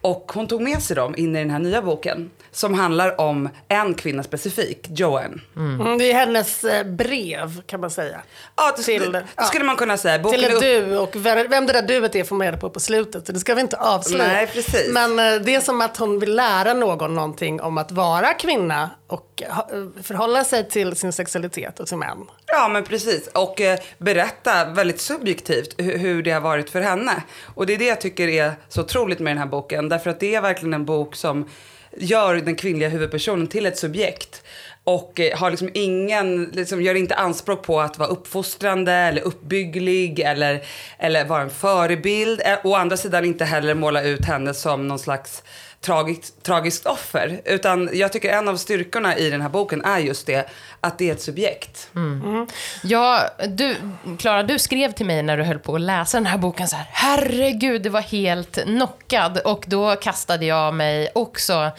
Och 0.01 0.33
hon 0.35 0.47
tog 0.47 0.61
med 0.61 0.83
sig 0.83 0.97
dem 0.97 1.15
in 1.17 1.37
i 1.37 1.39
den 1.39 1.51
här 1.51 1.59
nya 1.59 1.83
boken 1.83 2.31
som 2.53 2.75
handlar 2.75 3.21
om 3.21 3.49
en 3.69 3.95
kvinna 3.95 4.23
specifik, 4.23 4.87
Joanne. 4.91 5.41
Mm. 5.57 5.81
Mm, 5.81 5.99
det 5.99 6.13
är 6.13 6.15
hennes 6.15 6.65
eh, 6.65 6.87
brev 6.87 7.63
kan 7.63 7.81
man 7.81 7.91
säga. 7.91 8.21
Ja, 8.57 8.75
det, 8.77 8.83
till, 8.83 9.13
det, 9.13 9.25
det 9.37 9.45
skulle 9.45 9.65
man 9.65 9.77
kunna 9.77 9.97
säga. 9.97 10.19
Boken 10.19 10.41
till 10.41 10.53
ett 10.53 10.61
du 10.61 10.99
och 10.99 11.17
vem 11.17 11.67
det 11.67 11.73
där 11.73 11.83
duet 11.83 12.15
är 12.17 12.25
får 12.25 12.37
man 12.37 12.47
reda 12.47 12.57
på 12.57 12.71
på 12.71 12.81
slutet. 12.81 13.27
Så 13.27 13.33
det 13.33 13.39
ska 13.39 13.55
vi 13.55 13.61
inte 13.61 13.77
avslöja. 13.77 14.27
Nej, 14.27 14.47
precis. 14.47 14.93
Men 14.93 15.19
eh, 15.19 15.41
det 15.41 15.55
är 15.55 15.61
som 15.61 15.81
att 15.81 15.97
hon 15.97 16.19
vill 16.19 16.37
lära 16.37 16.75
någon 16.75 17.15
någonting 17.15 17.61
om 17.61 17.79
att 17.79 17.93
vara 17.93 18.35
kvinna 18.35 18.91
och 19.13 19.43
förhålla 20.03 20.45
sig 20.45 20.69
till 20.69 20.97
sin 20.97 21.13
sexualitet 21.13 21.81
och 21.81 21.87
till 21.87 21.97
män. 21.97 22.19
Ja, 22.47 22.69
men 22.69 22.85
precis. 22.85 23.27
Och 23.27 23.61
eh, 23.61 23.79
berätta 23.99 24.65
väldigt 24.65 25.01
subjektivt 25.01 25.75
hur, 25.79 25.99
hur, 25.99 26.23
det 26.23 26.31
har 26.31 26.41
varit 26.41 26.71
för 26.71 26.81
henne. 26.81 27.23
Och 27.55 27.67
det 27.67 27.75
är 27.75 27.79
det 27.79 27.85
jag 27.85 28.01
tycker 28.01 28.29
är 28.29 28.53
så 28.69 28.81
otroligt 28.81 29.19
med 29.19 29.31
den 29.31 29.39
här 29.39 29.47
boken. 29.47 29.89
Därför 29.89 30.11
att 30.11 30.21
det 30.21 30.35
är 30.35 30.41
verkligen 30.41 30.75
en 30.75 30.85
bok 30.85 31.17
som 31.17 31.49
gör 31.97 32.35
den 32.35 32.57
kvinnliga 32.57 32.89
huvudpersonen 32.89 33.47
till 33.47 33.67
ett 33.67 33.79
subjekt. 33.79 34.43
Och 34.85 35.21
eh, 35.21 35.39
har 35.39 35.51
liksom 35.51 35.71
ingen, 35.75 36.45
liksom 36.45 36.83
gör 36.83 36.95
inte 36.95 37.15
anspråk 37.15 37.63
på 37.63 37.81
att 37.81 37.99
vara 37.99 38.09
uppfostrande 38.09 38.93
eller 38.93 39.23
uppbygglig 39.23 40.21
eller, 40.21 40.65
eller 40.99 41.25
vara 41.25 41.43
en 41.43 41.51
förebild. 41.51 42.41
Eh, 42.45 42.59
å 42.65 42.75
andra 42.75 42.97
sidan 42.97 43.25
inte 43.25 43.45
heller 43.45 43.75
måla 43.75 44.03
ut 44.03 44.25
henne 44.25 44.55
som 44.55 44.89
någon 44.89 44.99
slags 44.99 45.43
tragiskt, 45.81 46.43
tragiskt 46.43 46.87
offer. 46.87 47.41
Utan 47.45 47.91
jag 47.93 48.13
tycker 48.13 48.33
en 48.33 48.49
av 48.49 48.57
styrkorna 48.57 49.17
i 49.17 49.31
den 49.31 49.41
här 49.41 49.49
boken 49.49 49.85
är 49.85 49.99
just 49.99 50.27
det, 50.27 50.51
att 50.81 50.99
det 50.99 51.09
är 51.09 51.13
ett 51.13 51.23
subjekt. 51.23 51.91
Mm. 51.95 52.23
Mm. 52.23 52.47
Ja, 52.83 53.23
du, 53.49 53.77
Klara, 54.19 54.43
du 54.43 54.59
skrev 54.59 54.93
till 54.93 55.07
mig 55.07 55.23
när 55.23 55.37
du 55.37 55.43
höll 55.43 55.59
på 55.59 55.75
att 55.75 55.81
läsa 55.81 56.17
den 56.17 56.27
här 56.27 56.39
boken 56.39 56.69
så 56.69 56.77
här, 56.77 56.87
herregud, 56.93 57.83
det 57.83 57.91
var 57.91 58.01
helt 58.01 58.63
knockad. 58.65 59.39
Och 59.39 59.65
då 59.67 59.97
kastade 59.97 60.47
jag 60.47 60.75
mig 60.75 61.09
också 61.15 61.71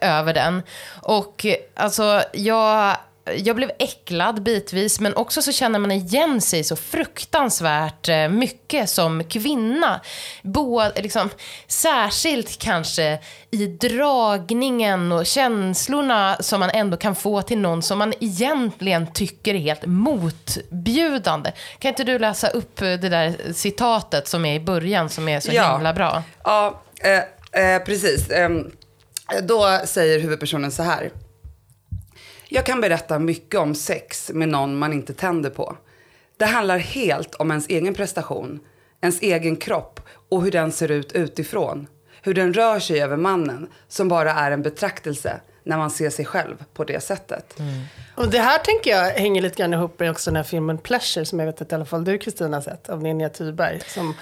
över 0.00 0.34
den. 0.34 0.62
Och 1.02 1.46
alltså, 1.74 2.22
jag 2.32 2.96
jag 3.36 3.56
blev 3.56 3.70
äcklad 3.78 4.42
bitvis, 4.42 5.00
men 5.00 5.16
också 5.16 5.42
så 5.42 5.52
känner 5.52 5.78
man 5.78 5.92
igen 5.92 6.40
sig 6.40 6.64
så 6.64 6.76
fruktansvärt 6.76 8.08
eh, 8.08 8.28
mycket 8.28 8.90
som 8.90 9.24
kvinna. 9.24 10.00
Både, 10.42 11.02
liksom, 11.02 11.30
särskilt 11.66 12.58
kanske 12.58 13.18
i 13.50 13.66
dragningen 13.66 15.12
och 15.12 15.26
känslorna 15.26 16.36
som 16.40 16.60
man 16.60 16.70
ändå 16.70 16.96
kan 16.96 17.14
få 17.14 17.42
till 17.42 17.58
någon 17.58 17.82
som 17.82 17.98
man 17.98 18.12
egentligen 18.20 19.12
tycker 19.12 19.54
är 19.54 19.58
helt 19.58 19.86
motbjudande. 19.86 21.52
Kan 21.78 21.88
inte 21.88 22.04
du 22.04 22.18
läsa 22.18 22.48
upp 22.48 22.76
det 22.76 22.96
där 22.96 23.52
citatet 23.52 24.28
som 24.28 24.44
är 24.44 24.54
i 24.54 24.60
början 24.60 25.08
som 25.08 25.28
är 25.28 25.40
så 25.40 25.52
ja. 25.52 25.72
himla 25.72 25.92
bra? 25.92 26.22
Ja, 26.44 26.82
eh, 27.00 27.74
eh, 27.74 27.82
precis. 27.82 28.30
Eh, 28.30 28.50
då 29.42 29.80
säger 29.84 30.20
huvudpersonen 30.20 30.72
så 30.72 30.82
här. 30.82 31.10
Jag 32.52 32.66
kan 32.66 32.80
berätta 32.80 33.18
mycket 33.18 33.60
om 33.60 33.74
sex 33.74 34.30
med 34.34 34.48
någon 34.48 34.78
man 34.78 34.92
inte 34.92 35.14
tänder 35.14 35.50
på. 35.50 35.76
Det 36.36 36.44
handlar 36.44 36.78
helt 36.78 37.34
om 37.34 37.50
ens 37.50 37.68
egen 37.68 37.94
prestation, 37.94 38.60
ens 39.00 39.20
egen 39.20 39.56
kropp 39.56 40.00
och 40.28 40.42
hur 40.42 40.50
den 40.50 40.72
ser 40.72 40.90
ut 40.90 41.12
utifrån. 41.12 41.86
Hur 42.22 42.34
den 42.34 42.54
rör 42.54 42.80
sig 42.80 43.02
över 43.02 43.16
mannen, 43.16 43.68
som 43.88 44.08
bara 44.08 44.32
är 44.32 44.50
en 44.50 44.62
betraktelse 44.62 45.40
när 45.64 45.78
man 45.78 45.90
ser 45.90 46.10
sig 46.10 46.24
själv 46.24 46.64
på 46.74 46.84
det 46.84 47.00
sättet. 47.00 47.58
Mm. 47.58 47.82
Och 48.16 48.30
det 48.30 48.38
här 48.38 48.58
tänker 48.58 48.90
jag 48.90 49.10
hänger 49.10 49.42
lite 49.42 49.56
grann 49.56 49.74
ihop 49.74 50.00
med 50.00 50.10
också 50.10 50.30
den 50.30 50.36
här 50.36 50.42
filmen 50.42 50.78
Pleasure, 50.78 51.26
som 51.26 51.38
jag 51.38 51.46
vet 51.46 51.60
att 51.60 51.72
i 51.72 51.74
alla 51.74 51.84
fall 51.84 52.04
du 52.04 52.18
Kristina 52.18 52.62
sett, 52.62 52.88
av 52.88 53.02
Ninja 53.02 53.28
Thyberg, 53.28 53.80
som 53.86 54.14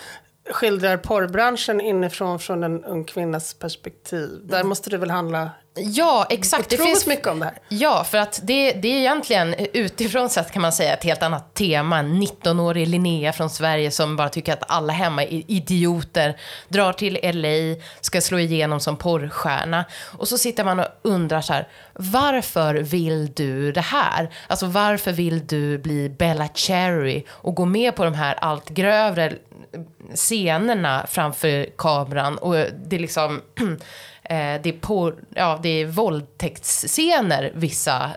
skildrar 0.51 0.97
porrbranschen 0.97 1.81
inifrån 1.81 2.39
från 2.39 2.63
en 2.65 2.85
ung 2.85 3.05
kvinnas 3.05 3.55
perspektiv. 3.55 4.31
Där 4.45 4.65
måste 4.65 4.91
det 4.91 4.99
väl 4.99 5.11
handla 5.11 5.51
Ja, 5.81 6.27
exakt. 6.31 6.71
Det 6.71 6.77
finns 6.77 7.07
mycket 7.07 7.27
om 7.27 7.39
det 7.39 7.45
här. 7.45 7.59
Ja, 7.69 8.05
för 8.05 8.19
att 8.19 8.41
det, 8.43 8.73
det 8.73 8.89
är 8.89 8.99
egentligen 8.99 9.55
utifrån 9.73 10.31
sett 10.31 10.51
kan 10.51 10.63
man 10.63 10.73
säga 10.73 10.93
ett 10.93 11.05
helt 11.05 11.23
annat 11.23 11.55
tema. 11.55 12.03
19-årig 12.03 12.89
Linnea 12.89 13.33
från 13.33 13.51
Sverige 13.51 13.91
som 13.91 14.17
bara 14.17 14.29
tycker 14.29 14.53
att 14.53 14.71
alla 14.71 14.93
hemma 14.93 15.25
är 15.25 15.51
idioter, 15.51 16.37
drar 16.69 16.93
till 16.93 17.19
LA, 17.23 17.85
ska 18.01 18.21
slå 18.21 18.39
igenom 18.39 18.81
som 18.81 18.97
porrstjärna. 18.97 19.85
Och 20.19 20.29
så 20.29 20.39
sitter 20.39 20.65
man 20.65 20.81
och 20.81 20.87
undrar 21.03 21.41
så 21.41 21.53
här, 21.53 21.69
varför 21.93 22.75
vill 22.75 23.33
du 23.33 23.73
det 23.73 23.81
här? 23.81 24.31
Alltså 24.47 24.67
varför 24.67 25.13
vill 25.13 25.47
du 25.47 25.79
bli 25.79 26.09
Bella 26.09 26.49
Cherry 26.55 27.25
och 27.29 27.55
gå 27.55 27.65
med 27.65 27.97
på 27.97 28.05
de 28.05 28.15
här 28.15 28.35
allt 28.35 28.69
grövre 28.69 29.33
scenerna 30.15 31.07
framför 31.09 31.67
kameran 31.79 32.39
och 32.39 32.55
det 32.55 32.97
är 32.97 33.01
liksom 33.01 33.41
Eh, 34.31 34.63
det, 34.63 34.69
är 34.69 34.81
på, 34.81 35.13
ja, 35.35 35.61
det 35.63 35.69
är 35.69 35.87
våldtäktsscener, 35.87 37.53
vissa, 37.55 38.11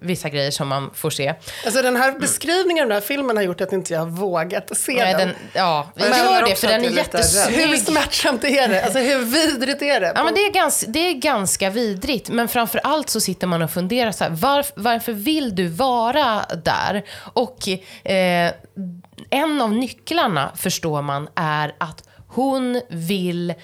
vissa 0.00 0.28
grejer 0.28 0.50
som 0.50 0.68
man 0.68 0.90
får 0.94 1.10
se. 1.10 1.34
Alltså 1.64 1.82
den 1.82 1.96
här 1.96 2.18
beskrivningen 2.18 2.82
av 2.82 2.88
den 2.88 2.94
här 2.94 3.06
filmen 3.08 3.36
har 3.36 3.44
gjort 3.44 3.60
att 3.60 3.72
inte 3.72 3.92
jag 3.92 4.00
har 4.00 4.06
vågat 4.06 4.76
se 4.76 4.92
Nej, 4.92 5.14
den. 5.14 5.28
den. 5.28 5.36
Ja, 5.52 5.90
vi 5.94 6.02
gör 6.02 6.48
det 6.48 6.54
för 6.54 6.66
den 6.66 6.84
är 6.84 6.90
jättesnygg. 6.90 7.56
Hur 7.56 7.76
smärtsamt 7.76 8.44
är 8.44 8.68
det? 8.68 8.84
Alltså 8.84 8.98
hur 8.98 9.18
vidrigt 9.18 9.82
är 9.82 10.00
det? 10.00 10.12
Ja, 10.14 10.24
men 10.24 10.34
det, 10.34 10.40
är 10.40 10.52
ganska, 10.52 10.90
det 10.90 10.98
är 10.98 11.14
ganska 11.14 11.70
vidrigt. 11.70 12.28
Men 12.28 12.48
framför 12.48 12.80
allt 12.84 13.10
så 13.10 13.20
sitter 13.20 13.46
man 13.46 13.62
och 13.62 13.70
funderar 13.70 14.12
så 14.12 14.24
här, 14.24 14.30
varf, 14.30 14.72
varför 14.74 15.12
vill 15.12 15.54
du 15.54 15.68
vara 15.68 16.44
där? 16.64 17.02
Och 17.32 17.68
eh, 18.10 18.52
en 19.30 19.60
av 19.60 19.72
nycklarna, 19.72 20.52
förstår 20.56 21.02
man, 21.02 21.28
är 21.34 21.74
att 21.78 22.04
hon 22.32 22.80
vill, 22.88 23.54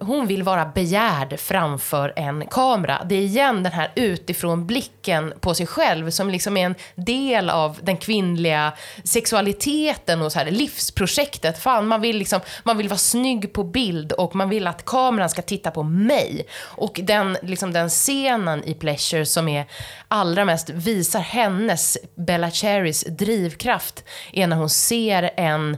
hon 0.00 0.26
vill 0.26 0.42
vara 0.42 0.66
begärd 0.66 1.40
framför 1.40 2.12
en 2.16 2.46
kamera. 2.46 3.06
Det 3.08 3.14
är 3.14 3.20
igen 3.20 3.62
den 3.62 3.72
här 3.72 3.92
utifrån 3.94 4.66
blicken 4.66 5.32
på 5.40 5.54
sig 5.54 5.66
själv 5.66 6.10
som 6.10 6.30
liksom 6.30 6.56
är 6.56 6.66
en 6.66 6.74
del 6.94 7.50
av 7.50 7.78
den 7.82 7.96
kvinnliga 7.96 8.72
sexualiteten 9.04 10.22
och 10.22 10.32
så 10.32 10.38
här 10.38 10.50
livsprojektet. 10.50 11.58
Fan, 11.58 11.86
man 11.86 12.00
vill, 12.00 12.16
liksom, 12.16 12.40
man 12.64 12.78
vill 12.78 12.88
vara 12.88 12.98
snygg 12.98 13.52
på 13.52 13.64
bild 13.64 14.12
och 14.12 14.34
man 14.34 14.48
vill 14.48 14.66
att 14.66 14.84
kameran 14.84 15.30
ska 15.30 15.42
titta 15.42 15.70
på 15.70 15.82
mig. 15.82 16.46
Och 16.60 17.00
den, 17.02 17.36
liksom 17.42 17.72
den 17.72 17.88
scenen 17.88 18.64
i 18.64 18.74
Pleasure 18.74 19.26
som 19.26 19.48
är 19.48 19.66
allra 20.08 20.44
mest 20.44 20.70
visar 20.70 21.20
hennes, 21.20 21.98
Bella 22.14 22.50
Cherrys 22.50 23.04
drivkraft 23.04 24.04
är 24.32 24.46
när 24.46 24.56
hon 24.56 24.70
ser 24.70 25.30
en 25.36 25.76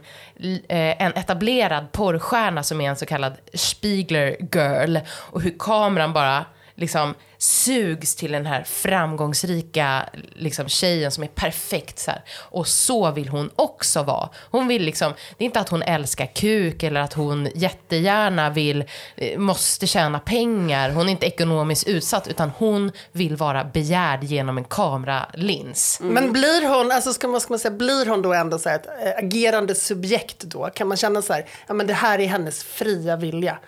eh, 0.69 1.03
en 1.03 1.13
etablerad 1.13 1.93
filmstjärna 2.25 2.63
som 2.63 2.81
är 2.81 2.91
en 2.91 2.97
så 2.97 3.07
kallad 3.07 3.37
Spiegler 3.55 4.37
girl 4.53 4.99
och 5.09 5.43
hur 5.43 5.55
kameran 5.59 6.13
bara 6.13 6.45
liksom 6.75 7.15
sugs 7.45 8.15
till 8.15 8.33
den 8.33 8.47
här 8.47 8.63
framgångsrika 8.63 10.09
liksom, 10.33 10.69
tjejen 10.69 11.11
som 11.11 11.25
är 11.25 11.29
perfekt. 11.29 11.99
Så 11.99 12.11
här. 12.11 12.23
Och 12.39 12.69
så 12.69 13.11
vill 13.11 13.29
hon 13.29 13.51
också 13.57 14.03
vara. 14.03 14.29
Hon 14.51 14.69
vill 14.69 14.83
liksom, 14.83 15.13
det 15.39 15.45
är 15.45 15.47
inte 15.47 15.61
att 15.61 15.69
hon 15.69 15.83
älskar 15.83 16.27
kuk 16.27 16.83
eller 16.83 17.01
att 17.01 17.13
hon 17.13 17.49
jättegärna 17.55 18.51
vill, 18.51 18.85
eh, 19.17 19.39
måste 19.39 19.87
tjäna 19.87 20.19
pengar. 20.19 20.91
Hon 20.91 21.07
är 21.07 21.11
inte 21.11 21.27
ekonomiskt 21.27 21.89
utsatt 21.89 22.29
utan 22.29 22.51
hon 22.51 22.93
vill 23.13 23.37
vara 23.37 23.65
begärd 23.65 24.25
genom 24.25 24.59
en 24.59 24.65
kameralins. 24.65 26.01
Mm. 26.01 26.15
Men 26.15 26.33
blir 26.33 26.69
hon, 26.69 26.93
alltså 26.93 27.13
ska 27.13 27.29
man, 27.29 27.41
ska 27.41 27.53
man 27.53 27.59
säga, 27.59 27.75
blir 27.75 28.07
hon 28.07 28.23
då 28.23 28.33
ändå 28.33 28.59
så 28.59 28.69
här 28.69 28.77
ett 28.77 28.87
eh, 28.87 29.25
agerande 29.25 29.75
subjekt 29.75 30.41
då? 30.41 30.71
Kan 30.75 30.89
man 30.89 30.97
känna 30.97 31.23
så 31.23 31.33
här, 31.33 31.47
ja 31.67 31.75
men 31.75 31.87
det 31.87 31.95
här 31.95 32.19
är 32.19 32.27
hennes 32.27 32.65
fria 32.65 33.17
vilja. 33.17 33.59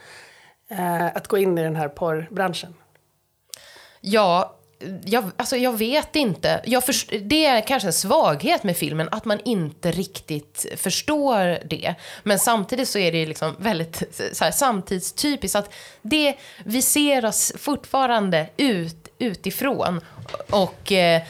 Eh, 0.70 1.06
att 1.06 1.28
gå 1.28 1.38
in 1.38 1.58
i 1.58 1.62
den 1.62 1.76
här 1.76 1.88
porrbranschen? 1.88 2.74
Ja, 4.08 4.56
jag, 5.04 5.30
alltså 5.36 5.56
jag 5.56 5.78
vet 5.78 6.16
inte. 6.16 6.62
Jag 6.64 6.86
först, 6.86 7.12
det 7.22 7.46
är 7.46 7.60
kanske 7.60 7.88
en 7.88 7.92
svaghet 7.92 8.62
med 8.62 8.76
filmen, 8.76 9.08
att 9.10 9.24
man 9.24 9.40
inte 9.44 9.90
riktigt 9.90 10.66
förstår 10.76 11.68
det. 11.68 11.94
Men 12.22 12.38
samtidigt 12.38 12.88
så 12.88 12.98
är 12.98 13.12
det 13.12 13.26
liksom 13.26 13.56
väldigt 13.58 14.02
så 14.32 14.44
här, 14.44 14.50
samtidstypiskt 14.50 15.56
att 15.56 15.74
det, 16.02 16.34
vi 16.64 16.82
ser 16.82 17.24
oss 17.24 17.52
fortfarande 17.56 18.48
ut, 18.56 19.08
utifrån. 19.18 20.00
Och 20.50 20.92
eh, 20.92 21.22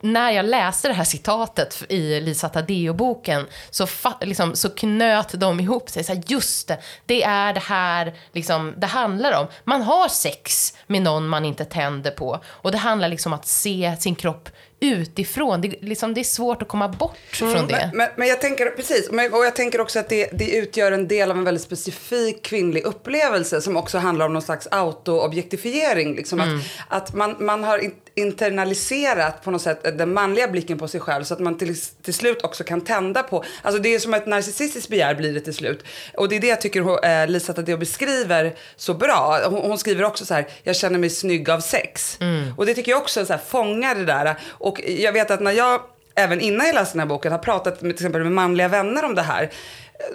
när 0.00 0.30
jag 0.30 0.44
läste 0.44 0.88
det 0.88 0.94
här 0.94 1.04
citatet 1.04 1.82
i 1.88 2.20
Lisa 2.20 2.48
Taddeo-boken 2.48 3.46
så, 3.70 3.86
liksom, 4.20 4.56
så 4.56 4.70
knöt 4.70 5.40
de 5.40 5.60
ihop 5.60 5.90
sig. 5.90 6.04
Så 6.04 6.12
här, 6.12 6.22
just 6.26 6.68
det, 6.68 6.78
det 7.06 7.22
är 7.22 7.54
det 7.54 7.60
här 7.60 8.14
liksom, 8.32 8.74
det 8.76 8.86
handlar 8.86 9.40
om. 9.40 9.46
Man 9.64 9.82
har 9.82 10.08
sex 10.08 10.74
med 10.86 11.02
någon 11.02 11.28
man 11.28 11.44
inte 11.44 11.64
tänder 11.64 12.10
på. 12.10 12.40
Och 12.46 12.72
det 12.72 12.78
handlar 12.78 13.08
liksom 13.08 13.32
om 13.32 13.38
att 13.38 13.46
se 13.46 13.96
sin 13.98 14.14
kropp 14.14 14.48
utifrån. 14.80 15.60
Det, 15.60 15.68
liksom, 15.68 16.14
det 16.14 16.20
är 16.20 16.24
svårt 16.24 16.62
att 16.62 16.68
komma 16.68 16.88
bort 16.88 17.40
mm, 17.40 17.54
från 17.54 17.66
det. 17.66 17.90
Men, 17.92 17.96
men, 17.96 18.08
men, 18.16 18.28
jag 18.28 18.40
tänker, 18.40 18.66
precis, 18.66 19.08
och 19.08 19.44
jag 19.44 19.56
tänker 19.56 19.80
också 19.80 19.98
att 19.98 20.08
det, 20.08 20.28
det 20.32 20.50
utgör 20.50 20.92
en 20.92 21.08
del 21.08 21.30
av 21.30 21.36
en 21.36 21.44
väldigt 21.44 21.64
specifik 21.64 22.42
kvinnlig 22.42 22.84
upplevelse 22.84 23.60
som 23.60 23.76
också 23.76 23.98
handlar 23.98 24.26
om 24.26 24.32
någon 24.32 24.42
slags 24.42 24.68
autoobjektifiering. 24.70 26.16
Liksom, 26.16 26.40
mm. 26.40 26.60
att, 26.88 27.08
att 27.08 27.14
man, 27.14 27.36
man 27.38 27.64
har 27.64 27.78
internaliserat 28.20 29.44
på 29.44 29.50
något 29.50 29.62
sätt 29.62 29.98
den 29.98 30.12
manliga 30.12 30.48
blicken 30.48 30.78
på 30.78 30.88
sig 30.88 31.00
själv 31.00 31.24
så 31.24 31.34
att 31.34 31.40
man 31.40 31.58
till, 31.58 31.76
till 32.02 32.14
slut 32.14 32.42
också 32.42 32.64
kan 32.64 32.80
tända 32.80 33.22
på, 33.22 33.44
alltså 33.62 33.82
det 33.82 33.94
är 33.94 33.98
som 33.98 34.14
ett 34.14 34.26
narcissistiskt 34.26 34.88
begär 34.88 35.14
blir 35.14 35.34
det 35.34 35.40
till 35.40 35.54
slut. 35.54 35.84
Och 36.14 36.28
det 36.28 36.36
är 36.36 36.40
det 36.40 36.46
jag 36.46 36.60
tycker 36.60 37.06
eh, 37.06 37.28
Lisa 37.28 37.52
Tadeo 37.52 37.76
beskriver 37.76 38.54
så 38.76 38.94
bra. 38.94 39.40
Hon, 39.44 39.60
hon, 39.60 39.78
skriver 39.78 40.04
också 40.04 40.26
så 40.26 40.34
här, 40.34 40.48
jag 40.62 40.76
känner 40.76 40.98
mig 40.98 41.10
snygg 41.10 41.50
av 41.50 41.60
sex. 41.60 42.16
Mm. 42.20 42.54
Och 42.56 42.66
det 42.66 42.74
tycker 42.74 42.92
jag 42.92 43.00
också 43.00 43.26
så 43.26 43.32
här, 43.32 43.40
fångar 43.40 43.94
det 43.94 44.04
där. 44.04 44.36
Och 44.48 44.80
jag 44.86 45.12
vet 45.12 45.30
att 45.30 45.40
när 45.40 45.52
jag 45.52 45.80
även 46.14 46.40
innan 46.40 46.66
jag 46.66 46.74
läste 46.74 46.94
den 46.94 47.00
här 47.00 47.06
boken 47.06 47.32
har 47.32 47.38
pratat 47.38 47.82
med, 47.82 47.96
till 47.96 48.06
exempel 48.06 48.22
med 48.22 48.32
manliga 48.32 48.68
vänner 48.68 49.04
om 49.04 49.14
det 49.14 49.22
här 49.22 49.50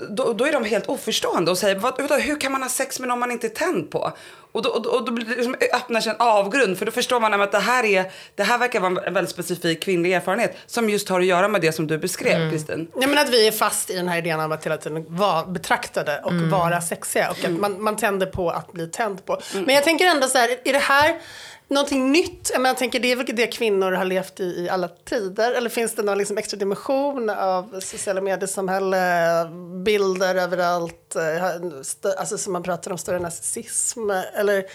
då, 0.10 0.34
då, 0.34 0.46
är 0.46 0.52
de 0.52 0.64
helt 0.64 0.90
oförstående 0.90 1.52
och 1.52 1.58
säger 1.58 1.76
vad, 1.76 2.22
hur 2.22 2.40
kan 2.40 2.52
man 2.52 2.62
ha 2.62 2.70
sex 2.70 3.00
med 3.00 3.10
någon 3.10 3.20
man 3.20 3.32
inte 3.32 3.48
är 3.48 3.50
tänd 3.50 3.92
på? 3.92 4.12
Och 4.52 4.62
då, 4.62 4.70
och, 4.70 4.86
och 4.86 5.06
då 5.06 5.12
blir 5.12 5.26
det 5.26 5.36
liksom, 5.36 5.56
öppnar 5.74 6.02
sig 6.02 6.12
en 6.12 6.16
avgrund 6.20 6.78
för 6.78 6.86
då 6.86 6.92
förstår 6.92 7.20
man 7.20 7.42
att 7.42 7.52
det 7.52 7.60
här, 7.60 7.86
är, 7.86 8.12
det 8.36 8.44
här 8.44 8.58
verkar 8.58 8.80
vara 8.80 9.06
en 9.06 9.14
väldigt 9.14 9.32
specifik 9.32 9.84
kvinnlig 9.84 10.14
erfarenhet 10.14 10.58
som 10.66 10.90
just 10.90 11.10
har 11.10 11.20
att 11.20 11.26
göra 11.26 11.48
med 11.48 11.62
det 11.62 11.72
som 11.72 11.88
du 11.88 11.98
beskrev 11.98 12.52
Kristin. 12.52 12.76
Mm. 12.76 12.88
Ja, 13.02 13.08
men 13.08 13.18
att 13.18 13.30
vi 13.30 13.48
är 13.48 13.52
fast 13.52 13.90
i 13.90 13.96
den 13.96 14.08
här 14.08 14.18
idén 14.18 14.40
av 14.40 14.52
att 14.52 14.66
hela 14.66 14.78
tiden 14.78 15.06
vara 15.08 15.46
betraktade 15.46 16.22
och 16.24 16.32
mm. 16.32 16.50
vara 16.50 16.82
sexiga 16.82 17.32
och 17.32 17.46
att 17.46 17.52
man, 17.52 17.84
man 17.84 17.96
tänder 17.96 18.26
på 18.26 18.50
att 18.50 18.72
bli 18.72 18.88
tänd 18.88 19.26
på. 19.26 19.42
Mm. 19.54 19.66
Men 19.66 19.76
jag 19.76 19.84
tänker 19.84 20.06
ändå 20.06 20.28
så 20.28 20.38
här, 20.38 20.50
är 20.64 20.74
det 20.74 20.80
här 20.80 21.20
någonting 21.68 22.12
nytt? 22.12 22.50
Jag, 22.54 22.62
menar, 22.62 22.70
jag 22.70 22.78
tänker, 22.78 23.00
det 23.00 23.12
är 23.12 23.16
väl 23.16 23.26
det 23.36 23.48
kvinnor 23.48 23.92
har 23.92 24.06
levt 24.06 24.40
i 24.40 24.44
i 24.44 24.70
alla 24.70 24.88
tider? 24.88 25.54
Eller 25.54 25.70
finns 25.70 25.96
det 25.96 26.04
någon 26.04 26.18
liksom 26.18 26.38
extra 26.38 26.58
dimension 26.58 27.30
av 27.30 27.80
sociala 27.80 28.22
mediesamhälle, 28.22 28.98
bilder 29.86 30.36
överallt, 30.36 31.16
eh, 31.16 31.46
alltså 32.18 32.38
som 32.38 32.54
man 32.54 32.64
pratar 32.64 32.92
om 32.92 32.98
större 32.98 33.20
narcissism? 33.20 34.10
Eller 34.10 34.66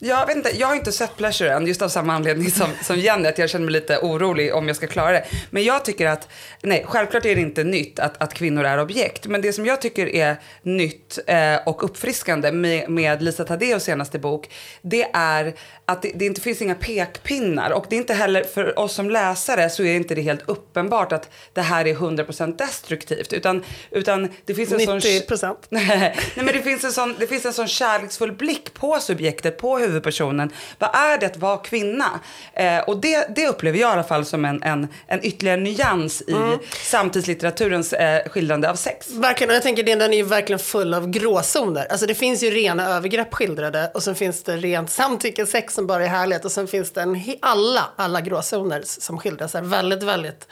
jag 0.00 0.26
vet 0.26 0.36
inte, 0.36 0.50
jag 0.56 0.66
har 0.66 0.74
inte 0.74 0.92
sett 0.92 1.16
Pleasure 1.16 1.52
än, 1.52 1.66
just 1.66 1.82
av 1.82 1.88
samma 1.88 2.14
anledning 2.14 2.50
som, 2.50 2.70
som 2.82 2.98
Jenny, 2.98 3.28
att 3.28 3.38
jag 3.38 3.50
känner 3.50 3.64
mig 3.64 3.72
lite 3.72 3.98
orolig 3.98 4.54
om 4.54 4.66
jag 4.66 4.76
ska 4.76 4.86
klara 4.86 5.12
det. 5.12 5.24
Men 5.50 5.64
jag 5.64 5.84
tycker 5.84 6.06
att, 6.06 6.28
nej, 6.62 6.84
självklart 6.88 7.24
är 7.24 7.34
det 7.34 7.40
inte 7.40 7.64
nytt 7.64 7.98
att, 7.98 8.22
att 8.22 8.34
kvinnor 8.34 8.64
är 8.64 8.80
objekt, 8.80 9.26
men 9.26 9.42
det 9.42 9.52
som 9.52 9.66
jag 9.66 9.80
tycker 9.80 10.06
är 10.06 10.36
nytt 10.62 11.18
eh, 11.26 11.56
och 11.66 11.84
uppfriskande 11.84 12.52
med, 12.52 12.90
med 12.90 13.22
Lisa 13.22 13.44
Tadeos 13.44 13.84
senaste 13.84 14.18
bok, 14.18 14.50
det 14.82 15.10
är 15.12 15.54
att 15.84 16.02
det, 16.02 16.12
det, 16.14 16.26
inte 16.26 16.40
finns 16.40 16.62
inga 16.62 16.74
pekpinnar 16.74 17.70
och 17.70 17.86
det 17.88 17.96
är 17.96 18.00
inte 18.00 18.14
heller, 18.14 18.44
för 18.44 18.78
oss 18.78 18.94
som 18.94 19.10
läsare 19.10 19.70
så 19.70 19.82
är 19.82 19.96
inte 19.96 20.14
det 20.14 20.22
helt 20.22 20.48
uppenbart 20.48 21.12
att 21.12 21.30
det 21.52 21.62
här 21.62 21.86
är 21.86 21.94
100% 21.94 22.56
destruktivt, 22.56 23.32
utan, 23.32 23.64
utan 23.90 24.28
det 24.44 24.54
finns 24.54 24.72
en 24.72 24.80
90%. 24.80 25.36
sån... 25.36 25.56
nej, 25.68 26.16
men 26.34 26.46
det 26.46 26.62
finns 26.62 26.84
en 26.84 26.92
sån, 26.92 27.14
det 27.18 27.26
finns 27.26 27.46
en 27.46 27.52
sån 27.52 27.68
kärleksfull 27.68 28.32
blick 28.32 28.74
på 28.74 29.00
subjektet, 29.00 29.58
på 29.58 29.85
huvudpersonen. 29.86 30.50
Vad 30.78 30.90
är 30.94 31.18
det 31.18 31.26
att 31.26 31.36
vara 31.36 31.56
kvinna? 31.56 32.20
Eh, 32.52 32.78
och 32.78 33.00
det, 33.00 33.36
det 33.36 33.48
upplever 33.48 33.78
jag 33.78 33.90
i 33.90 33.92
alla 33.92 34.04
fall 34.04 34.24
som 34.24 34.44
en, 34.44 34.62
en, 34.62 34.88
en 35.06 35.24
ytterligare 35.24 35.60
nyans 35.60 36.22
i 36.26 36.32
mm. 36.32 36.58
samtidslitteraturens 36.82 37.92
eh, 37.92 38.28
skildrande 38.28 38.70
av 38.70 38.74
sex. 38.74 39.10
Verkligen, 39.10 39.50
och 39.50 39.56
jag 39.56 39.62
tänker 39.62 39.82
den 39.82 40.00
är 40.00 40.16
ju 40.16 40.22
verkligen 40.22 40.58
full 40.58 40.94
av 40.94 41.10
gråzoner. 41.10 41.86
Alltså 41.90 42.06
det 42.06 42.14
finns 42.14 42.42
ju 42.42 42.50
rena 42.50 42.88
övergrepp 42.88 43.34
skildrade 43.34 43.90
och 43.94 44.02
sen 44.02 44.14
finns 44.14 44.42
det 44.42 44.56
rent 44.56 44.90
samtycke, 44.90 45.46
sex 45.46 45.74
som 45.74 45.86
bara 45.86 46.04
är 46.04 46.08
härlighet 46.08 46.44
och 46.44 46.52
sen 46.52 46.66
finns 46.66 46.92
det 46.92 47.02
en, 47.02 47.22
alla, 47.42 47.84
alla 47.96 48.20
gråzoner 48.20 48.82
som 48.84 49.18
skildras 49.18 49.54
här 49.54 49.62
väldigt, 49.62 50.02
väldigt 50.02 50.48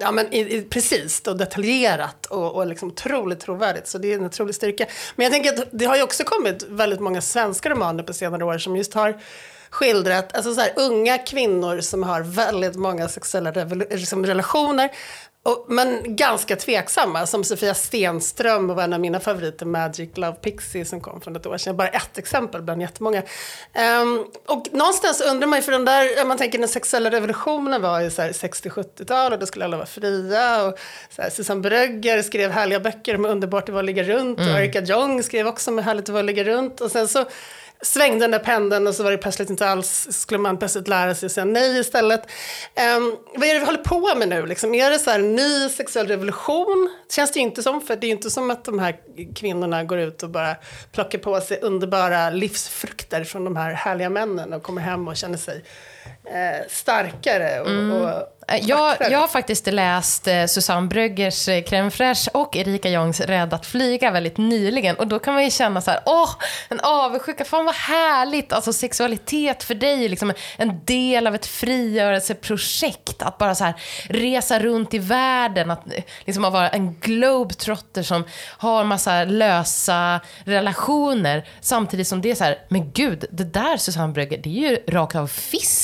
Ja, 0.00 0.10
men 0.10 0.34
i, 0.34 0.38
i, 0.38 0.62
precis 0.62 1.20
och 1.20 1.36
detaljerat 1.36 2.26
och, 2.26 2.54
och 2.54 2.66
liksom 2.66 2.88
otroligt 2.88 3.40
trovärdigt. 3.40 3.88
Så 3.88 3.98
det 3.98 4.12
är 4.12 4.18
en 4.18 4.26
otrolig 4.26 4.54
styrka. 4.54 4.86
Men 5.16 5.24
jag 5.24 5.32
tänker 5.32 5.52
att 5.52 5.68
det 5.70 5.84
har 5.84 5.96
ju 5.96 6.02
också 6.02 6.24
kommit 6.24 6.62
väldigt 6.62 7.00
många 7.00 7.20
svenska 7.20 7.70
romaner 7.70 8.02
på 8.02 8.12
senare 8.12 8.44
år 8.44 8.58
som 8.58 8.76
just 8.76 8.94
har 8.94 9.20
skildrat 9.70 10.36
alltså 10.36 10.54
så 10.54 10.60
här, 10.60 10.72
unga 10.76 11.18
kvinnor 11.18 11.80
som 11.80 12.02
har 12.02 12.20
väldigt 12.20 12.76
många 12.76 13.08
sexuella 13.08 13.50
liksom, 13.90 14.26
relationer 14.26 14.90
och, 15.42 15.66
men 15.68 16.16
ganska 16.16 16.56
tveksamma, 16.56 17.26
som 17.26 17.44
Sofia 17.44 17.74
Stenström 17.74 18.70
och 18.70 18.82
en 18.82 18.92
av 18.92 19.00
mina 19.00 19.20
favoriter, 19.20 19.66
Magic 19.66 20.10
Love 20.14 20.36
Pixie, 20.36 20.84
som 20.84 21.00
kom 21.00 21.20
för 21.20 21.36
ett 21.36 21.46
år 21.46 21.58
sedan. 21.58 21.76
Bara 21.76 21.88
ett 21.88 22.18
exempel 22.18 22.62
bland 22.62 22.82
jättemånga. 22.82 23.22
Um, 24.02 24.26
och 24.46 24.66
någonstans 24.72 25.20
undrar 25.20 25.46
man 25.46 25.58
ju, 25.58 25.62
för 25.62 25.72
den 25.72 25.84
där, 25.84 26.24
man 26.24 26.38
tänker 26.38 26.58
den 26.58 26.68
sexuella 26.68 27.10
revolutionen 27.10 27.82
var 27.82 28.00
ju 28.00 28.08
60-70-tal 28.08 29.32
och 29.32 29.38
då 29.38 29.46
skulle 29.46 29.64
alla 29.64 29.76
vara 29.76 29.86
fria. 29.86 30.62
Och 30.62 30.78
så 31.10 31.22
här, 31.22 31.30
Susanne 31.30 31.60
Brögger 31.60 32.22
skrev 32.22 32.50
härliga 32.50 32.80
böcker 32.80 33.14
om 33.14 33.24
underbart 33.24 33.66
det 33.66 33.72
var 33.72 33.80
att 33.80 33.84
ligga 33.84 34.02
runt. 34.02 34.40
Mm. 34.40 34.54
Och 34.54 34.60
Erika 34.60 34.80
Jong 34.80 35.22
skrev 35.22 35.46
också 35.46 35.70
om 35.70 35.78
härligt 35.78 36.06
det 36.06 36.12
var 36.12 36.20
att 36.20 36.26
ligga 36.26 36.44
runt. 36.44 36.80
Och 36.80 36.90
sen 36.90 37.08
så 37.08 37.24
svängde 37.82 38.24
den 38.24 38.30
där 38.30 38.38
pendeln 38.38 38.86
och 38.86 38.94
så 38.94 39.02
var 39.02 39.10
det 39.10 39.18
plötsligt 39.18 39.50
inte 39.50 39.68
alls, 39.68 40.08
skulle 40.10 40.38
man 40.38 40.58
plötsligt 40.58 40.88
lära 40.88 41.14
sig 41.14 41.26
att 41.26 41.32
säga 41.32 41.44
nej 41.44 41.80
istället. 41.80 42.22
Um, 42.96 43.16
vad 43.34 43.48
är 43.48 43.54
det 43.54 43.60
vi 43.60 43.66
håller 43.66 43.84
på 43.84 44.14
med 44.14 44.28
nu? 44.28 44.46
Liksom? 44.46 44.74
Är 44.74 44.90
det 44.90 44.98
så 44.98 45.10
här 45.10 45.18
ny 45.18 45.68
sexuell 45.68 46.06
revolution? 46.06 46.90
Det 47.08 47.14
känns 47.14 47.32
det 47.32 47.38
ju 47.38 47.44
inte 47.44 47.62
som, 47.62 47.80
för 47.80 47.96
det 47.96 48.06
är 48.06 48.08
ju 48.08 48.14
inte 48.14 48.30
som 48.30 48.50
att 48.50 48.64
de 48.64 48.78
här 48.78 48.96
kvinnorna 49.34 49.84
går 49.84 49.98
ut 49.98 50.22
och 50.22 50.30
bara 50.30 50.56
plockar 50.92 51.18
på 51.18 51.40
sig 51.40 51.60
underbara 51.62 52.30
livsfrukter 52.30 53.24
från 53.24 53.44
de 53.44 53.56
här 53.56 53.72
härliga 53.72 54.10
männen 54.10 54.52
och 54.52 54.62
kommer 54.62 54.82
hem 54.82 55.08
och 55.08 55.16
känner 55.16 55.38
sig 55.38 55.64
eh, 56.24 56.66
starkare 56.68 57.60
och, 57.60 57.68
mm. 57.68 57.92
och 57.92 58.40
Eh, 58.50 58.68
jag, 58.68 58.96
jag 59.10 59.18
har 59.18 59.28
faktiskt 59.28 59.66
läst 59.66 60.26
eh, 60.26 60.46
Susanne 60.46 60.86
Bröggers 60.86 61.48
Crème 61.48 61.90
fraîche 61.90 62.28
och 62.32 62.56
Erika 62.56 62.88
Jongs 62.88 63.20
Rädd 63.20 63.54
att 63.54 63.66
flyga 63.66 64.10
väldigt 64.10 64.38
nyligen. 64.38 64.96
Och 64.96 65.06
då 65.06 65.18
kan 65.18 65.34
man 65.34 65.44
ju 65.44 65.50
känna 65.50 65.80
så 65.80 65.90
här, 65.90 66.00
åh, 66.06 66.30
en 66.68 66.80
avundsjuka, 66.80 67.44
fan 67.44 67.64
vad 67.64 67.74
härligt. 67.74 68.52
Alltså 68.52 68.72
sexualitet 68.72 69.64
för 69.64 69.74
dig 69.74 70.04
är 70.04 70.08
liksom 70.08 70.32
en 70.56 70.84
del 70.84 71.26
av 71.26 71.34
ett 71.34 71.46
frigörelseprojekt. 71.46 73.22
Att 73.22 73.38
bara 73.38 73.54
så 73.54 73.64
här 73.64 73.74
resa 74.08 74.58
runt 74.58 74.94
i 74.94 74.98
världen, 74.98 75.70
att 75.70 75.84
liksom 76.26 76.42
vara 76.42 76.68
en 76.68 76.94
globetrotter 77.00 78.02
som 78.02 78.24
har 78.58 78.84
massa 78.84 79.24
lösa 79.24 80.20
relationer. 80.44 81.48
Samtidigt 81.60 82.08
som 82.08 82.20
det 82.20 82.30
är 82.30 82.34
så 82.34 82.44
här, 82.44 82.58
men 82.68 82.92
gud, 82.92 83.24
det 83.30 83.44
där 83.44 83.76
Susanne 83.76 84.12
Brögger, 84.12 84.38
det 84.38 84.48
är 84.48 84.70
ju 84.70 84.78
rakt 84.88 85.16
av 85.16 85.26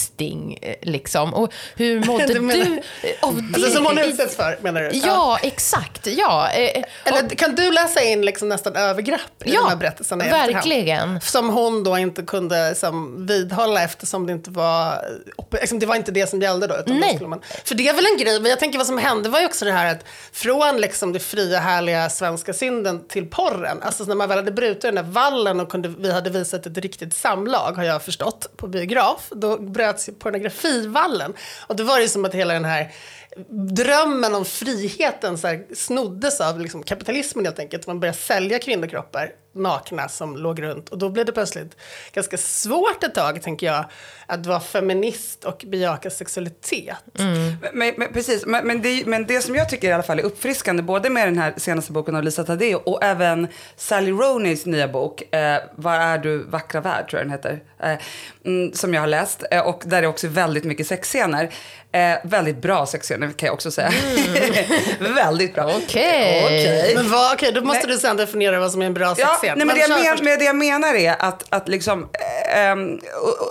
fisting 0.07 0.59
liksom. 0.83 1.35
Och 1.35 1.53
hur 1.77 2.05
mådde 2.07 2.27
du? 2.27 2.41
du, 2.41 2.81
av 3.21 3.43
det. 3.43 3.55
Alltså 3.55 3.71
som 3.71 3.87
hon 3.87 3.99
utsätts 3.99 4.37
för, 4.37 4.59
menar 4.63 4.81
du? 4.81 4.91
Ja, 4.93 5.01
ja. 5.07 5.39
exakt. 5.43 6.07
Ja. 6.07 6.51
Eh, 6.51 6.85
Eller 7.05 7.29
kan 7.29 7.55
du 7.55 7.73
läsa 7.73 8.03
in 8.03 8.25
liksom 8.25 8.49
nästan 8.49 8.77
övergrepp 8.77 9.21
i 9.45 9.55
ja, 9.55 9.61
de 9.61 9.69
här 9.69 9.77
berättelserna 9.77 10.25
verkligen. 10.25 11.21
Som 11.21 11.49
hon 11.49 11.85
då 11.85 11.99
inte 11.99 12.23
kunde 12.23 12.75
som, 12.75 13.27
vidhålla 13.27 13.83
eftersom 13.83 14.27
det 14.27 14.33
inte 14.33 14.51
var, 14.51 15.05
liksom, 15.53 15.79
det 15.79 15.87
var 15.87 15.97
inte 15.97 16.13
det 16.13 16.27
som 16.27 16.43
gällde 16.43 16.67
då. 16.67 16.77
Utan 16.77 16.99
Nej. 16.99 17.19
Då 17.21 17.29
man, 17.29 17.41
för 17.65 17.75
det 17.75 17.89
är 17.89 17.95
väl 17.95 18.07
en 18.13 18.19
grej, 18.19 18.41
men 18.41 18.51
jag 18.51 18.59
tänker 18.59 18.79
vad 18.79 18.87
som 18.87 18.99
hände 18.99 19.29
var 19.29 19.41
ju 19.41 19.47
också 19.47 19.65
det 19.65 19.73
här 19.73 19.93
att 19.93 20.05
från 20.33 20.81
liksom 20.81 21.13
det 21.13 21.19
fria, 21.19 21.59
härliga 21.59 22.11
svenska 22.11 22.53
synden 22.53 23.09
till 23.09 23.27
porren. 23.27 23.83
Alltså 23.83 24.05
när 24.05 24.15
man 24.15 24.29
väl 24.29 24.39
hade 24.39 24.53
brutit 24.53 24.83
den 24.83 24.95
där 24.95 25.03
vallen 25.03 25.61
och 25.61 25.71
kunde, 25.71 25.89
vi 25.99 26.13
hade 26.13 26.31
visat 26.31 26.67
ett 26.67 26.79
riktigt 26.79 27.15
samlag, 27.15 27.73
har 27.73 27.85
jag 27.85 28.03
förstått, 28.03 28.57
på 28.57 28.67
biograf, 28.67 29.29
då 29.31 29.59
bröts 29.59 29.96
pornografivallen. 30.19 31.35
Och 31.67 31.77
då 31.77 31.85
var 31.85 32.01
det 32.01 32.09
som 32.09 32.25
att 32.25 32.35
hela 32.35 32.55
den 32.55 32.65
här 32.65 32.93
drömmen 33.49 34.35
om 34.35 34.45
friheten 34.45 35.39
så 35.39 35.47
här, 35.47 35.67
snoddes 35.75 36.41
av 36.41 36.61
liksom, 36.61 36.83
kapitalismen 36.83 37.45
helt 37.45 37.59
enkelt. 37.59 37.87
Man 37.87 38.01
började 38.01 38.19
sälja 38.19 38.59
kvinnokroppar 38.59 39.33
nakna 39.57 40.09
som 40.09 40.37
låg 40.37 40.63
runt. 40.63 40.89
Och 40.89 40.99
då 40.99 41.09
blev 41.09 41.27
det 41.27 41.33
plötsligt 41.33 41.77
ganska 42.13 42.37
svårt 42.37 43.05
ett 43.05 43.15
tag, 43.15 43.43
tänker 43.43 43.67
jag, 43.67 43.85
att 44.27 44.47
vara 44.47 44.61
feminist 44.61 45.45
och 45.45 45.65
bejaka 45.67 46.11
sexualitet. 46.11 46.97
Mm. 47.19 47.57
Men, 47.73 47.95
men, 47.97 48.13
precis, 48.13 48.47
men, 48.47 48.67
men, 48.67 48.83
det, 48.83 49.07
men 49.07 49.27
det 49.27 49.41
som 49.41 49.55
jag 49.55 49.69
tycker 49.69 49.89
i 49.89 49.93
alla 49.93 50.03
fall 50.03 50.19
är 50.19 50.23
uppfriskande, 50.23 50.83
både 50.83 51.11
med 51.11 51.29
den 51.29 51.39
här 51.39 51.55
senaste 51.57 51.93
boken 51.93 52.15
av 52.15 52.23
Lisa 52.23 52.45
Tadeo 52.45 52.77
och 52.77 53.05
även 53.05 53.49
Sally 53.77 54.11
Roneys 54.11 54.67
nya 54.67 54.89
bok, 54.89 55.35
eh, 55.35 55.63
Var 55.75 55.95
är 55.95 56.19
du 56.19 56.39
vackra 56.45 56.81
värld, 56.81 57.11
tror 57.11 57.21
jag 57.21 57.27
den 57.27 57.33
heter, 57.33 57.63
eh, 57.83 57.99
mm, 58.45 58.73
som 58.73 58.95
jag 58.95 59.01
har 59.01 59.09
läst. 59.09 59.45
Eh, 59.51 59.67
och 59.67 59.83
där 59.87 60.03
är 60.03 60.07
också 60.07 60.29
väldigt 60.29 60.65
mycket 60.65 60.87
sexscener. 60.87 61.51
Eh, 61.93 62.19
väldigt 62.25 62.63
bra 62.63 62.87
sexscener 62.87 63.16
kan 63.21 63.47
jag 63.47 63.55
också 63.55 63.71
säga. 63.71 63.93
Mm. 65.01 65.15
väldigt 65.15 65.55
bra. 65.55 65.65
Okej. 65.65 66.45
Okay. 66.45 66.63
okay. 66.63 66.95
Men 66.95 67.11
vad, 67.11 67.35
okay, 67.35 67.51
då 67.51 67.61
måste 67.61 67.87
Nej. 67.87 67.97
du 67.97 68.01
sen 68.01 68.17
definiera 68.17 68.61
vad 68.61 68.73
som 68.73 68.83
är 68.83 68.87
en 68.87 68.95
bra 68.95 69.15
sexscen. 69.15 69.37
Ja, 69.43 69.55
nej, 69.55 69.67
men 69.67 69.77
det, 69.77 69.81
jag 69.81 70.17
men, 70.17 70.25
med 70.25 70.39
det 70.39 70.45
jag 70.45 70.57
menar 70.57 70.95
är 70.95 71.17
att, 71.19 71.45
att 71.49 71.69
liksom, 71.69 72.03
eh, 72.03 72.77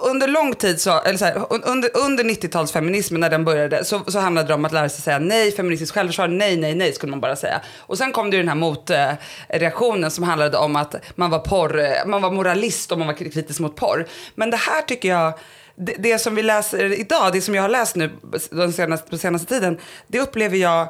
under 0.03 0.27
lång 0.27 0.53
tid, 0.53 0.81
så, 0.81 1.01
eller 1.01 1.17
så 1.17 1.25
här, 1.25 1.45
under, 1.49 1.89
under 1.93 2.23
90-talsfeminismen 2.23 3.17
när 3.17 3.29
den 3.29 3.45
började 3.45 3.85
så, 3.85 4.01
så 4.07 4.19
handlade 4.19 4.47
det 4.47 4.53
om 4.53 4.65
att 4.65 4.71
lära 4.71 4.89
sig 4.89 5.01
säga 5.01 5.19
nej, 5.19 5.51
feministiskt 5.51 5.95
självförsvar, 5.95 6.27
nej, 6.27 6.57
nej, 6.57 6.75
nej 6.75 6.93
skulle 6.93 7.11
man 7.11 7.21
bara 7.21 7.35
säga. 7.35 7.61
Och 7.79 7.97
sen 7.97 8.11
kom 8.11 8.31
det 8.31 8.37
den 8.37 8.47
här 8.47 8.55
motreaktionen 8.55 10.11
som 10.11 10.23
handlade 10.23 10.57
om 10.57 10.75
att 10.75 10.95
man 11.15 11.29
var, 11.29 11.39
porr, 11.39 12.07
man 12.07 12.21
var 12.21 12.31
moralist 12.31 12.91
och 12.91 12.97
man 12.97 13.07
var 13.07 13.13
kritisk 13.13 13.59
mot 13.59 13.75
porr. 13.75 14.07
Men 14.35 14.51
det 14.51 14.57
här 14.57 14.81
tycker 14.81 15.09
jag 15.09 15.33
det, 15.75 15.95
det, 15.99 16.19
som 16.19 16.35
vi 16.35 16.43
läser 16.43 16.99
idag, 16.99 17.33
det 17.33 17.41
som 17.41 17.55
jag 17.55 17.61
har 17.61 17.69
läst 17.69 17.95
nu 17.95 18.11
den 18.51 18.73
senaste, 18.73 19.09
på 19.09 19.17
senaste 19.17 19.47
tiden, 19.47 19.77
det 20.07 20.19
upplever 20.19 20.57
jag 20.57 20.87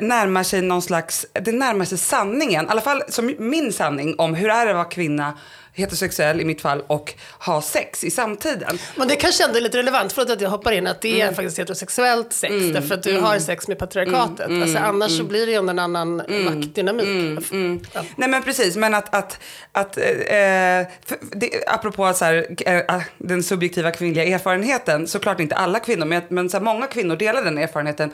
närmar 0.00 0.42
sig 0.42 0.62
någon 0.62 0.82
slags, 0.82 1.26
det 1.32 1.52
närmar 1.52 1.84
sig 1.84 1.98
sanningen, 1.98 2.64
i 2.64 2.68
alla 2.68 2.80
fall 2.80 3.02
som 3.08 3.34
min 3.38 3.72
sanning 3.72 4.14
om 4.18 4.34
hur 4.34 4.50
är 4.50 4.64
det 4.64 4.70
att 4.70 4.76
vara 4.76 4.84
kvinna 4.84 5.38
heterosexuell 5.78 6.40
i 6.40 6.44
mitt 6.44 6.60
fall 6.60 6.82
och 6.86 7.14
ha 7.38 7.62
sex 7.62 8.04
i 8.04 8.10
samtiden. 8.10 8.78
Men 8.96 9.08
det 9.08 9.16
kanske 9.16 9.44
ändå 9.44 9.56
är 9.56 9.60
lite 9.60 9.78
relevant, 9.78 10.12
för 10.12 10.22
att 10.22 10.40
jag 10.40 10.50
hoppar 10.50 10.72
in, 10.72 10.86
att 10.86 11.02
det 11.02 11.20
är 11.20 11.22
mm. 11.22 11.34
faktiskt 11.34 11.58
heterosexuellt 11.58 12.32
sex, 12.32 12.52
mm. 12.52 12.72
därför 12.72 12.94
att 12.94 13.02
du 13.02 13.10
mm. 13.10 13.24
har 13.24 13.38
sex 13.38 13.68
med 13.68 13.78
patriarkatet. 13.78 14.46
Mm. 14.46 14.62
Alltså, 14.62 14.78
annars 14.78 15.10
så 15.10 15.20
mm. 15.20 15.28
blir 15.28 15.46
det 15.46 15.52
ju 15.52 15.58
en 15.58 15.78
annan 15.78 16.20
mm. 16.20 16.44
maktdynamik. 16.44 17.08
Ja. 17.92 18.02
Nej 18.16 18.28
men 18.28 18.42
precis, 18.42 18.76
men 18.76 18.94
att, 18.94 19.14
att, 19.14 19.38
att 19.72 19.96
eh, 19.96 20.02
det, 21.32 21.50
apropå 21.66 22.12
så 22.12 22.24
här, 22.24 22.46
äh, 22.66 23.02
den 23.18 23.42
subjektiva 23.42 23.90
kvinnliga 23.90 24.24
erfarenheten, 24.24 25.06
såklart 25.06 25.40
inte 25.40 25.54
alla 25.54 25.80
kvinnor, 25.80 26.06
men, 26.06 26.22
men 26.28 26.50
så 26.50 26.56
här, 26.56 26.64
många 26.64 26.86
kvinnor 26.86 27.16
delar 27.16 27.42
den 27.42 27.58
erfarenheten. 27.58 28.12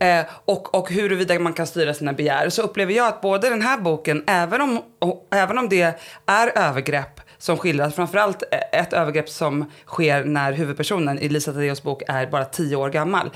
Eh, 0.00 0.24
och, 0.44 0.74
och 0.74 0.90
huruvida 0.90 1.38
man 1.38 1.52
kan 1.52 1.66
styra 1.66 1.94
sina 1.94 2.12
begär. 2.12 2.50
Så 2.50 2.62
upplever 2.62 2.92
jag 2.92 3.06
att 3.06 3.20
både 3.20 3.50
den 3.50 3.62
här 3.62 3.78
boken, 3.78 4.24
även 4.26 4.60
om, 4.60 4.82
och, 4.98 5.28
även 5.30 5.58
om 5.58 5.68
det 5.68 5.94
är 6.26 6.58
övergrepp 6.58 6.97
som 7.38 7.56
skildras, 7.56 7.94
framförallt 7.94 8.42
ett 8.72 8.92
övergrepp 8.92 9.28
som 9.28 9.70
sker 9.86 10.24
när 10.24 10.52
huvudpersonen 10.52 11.18
i 11.18 11.28
Lisa 11.28 11.52
Tadeos 11.52 11.82
bok 11.82 12.02
är 12.08 12.26
bara 12.26 12.44
tio 12.44 12.76
år 12.76 12.90
gammal. 12.90 13.30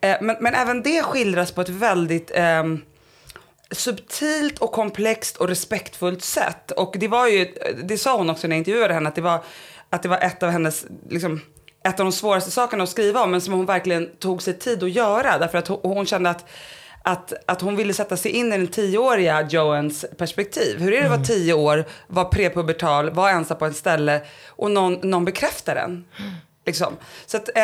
Men, 0.00 0.36
men 0.40 0.54
även 0.54 0.82
det 0.82 1.02
skildras 1.02 1.52
på 1.52 1.60
ett 1.60 1.68
väldigt 1.68 2.30
eh, 2.34 2.64
subtilt 3.70 4.58
och 4.58 4.72
komplext 4.72 5.36
och 5.36 5.48
respektfullt 5.48 6.22
sätt. 6.22 6.70
Och 6.70 6.96
det 6.98 7.08
var 7.08 7.28
ju, 7.28 7.54
det 7.84 7.98
sa 7.98 8.16
hon 8.16 8.30
också 8.30 8.48
när 8.48 8.56
jag 8.56 8.60
intervjuade 8.60 8.94
henne, 8.94 9.08
att 9.08 9.14
det 9.14 9.20
var, 9.20 9.44
att 9.90 10.02
det 10.02 10.08
var 10.08 10.18
ett 10.18 10.42
av 10.42 10.50
hennes 10.50 10.86
liksom, 11.08 11.40
ett 11.84 12.00
av 12.00 12.06
de 12.06 12.12
svåraste 12.12 12.50
sakerna 12.50 12.82
att 12.82 12.90
skriva 12.90 13.22
om, 13.22 13.30
men 13.30 13.40
som 13.40 13.54
hon 13.54 13.66
verkligen 13.66 14.16
tog 14.18 14.42
sig 14.42 14.58
tid 14.58 14.82
att 14.82 14.90
göra. 14.90 15.38
Därför 15.38 15.58
att 15.58 15.68
hon, 15.68 16.06
kände 16.06 16.30
att 16.30 16.48
att, 17.04 17.32
att 17.46 17.60
hon 17.60 17.76
ville 17.76 17.94
sätta 17.94 18.16
sig 18.16 18.30
in 18.30 18.52
i 18.52 18.58
den 18.58 18.68
tioåriga 18.68 19.48
Joans 19.50 20.04
perspektiv. 20.18 20.78
Hur 20.78 20.92
är 20.92 20.96
det 20.96 21.04
att 21.04 21.10
vara 21.10 21.14
mm. 21.14 21.26
tio 21.26 21.54
år, 21.54 21.84
vara 22.06 22.24
prepubertal, 22.24 23.10
vara 23.10 23.30
ensam 23.30 23.58
på 23.58 23.66
ett 23.66 23.76
ställe 23.76 24.20
och 24.48 24.70
någon, 24.70 24.94
någon 25.02 25.24
bekräftar 25.24 25.74
den? 25.74 26.04
Liksom. 26.64 26.96
Så 27.26 27.36
att, 27.36 27.48
eh, 27.56 27.62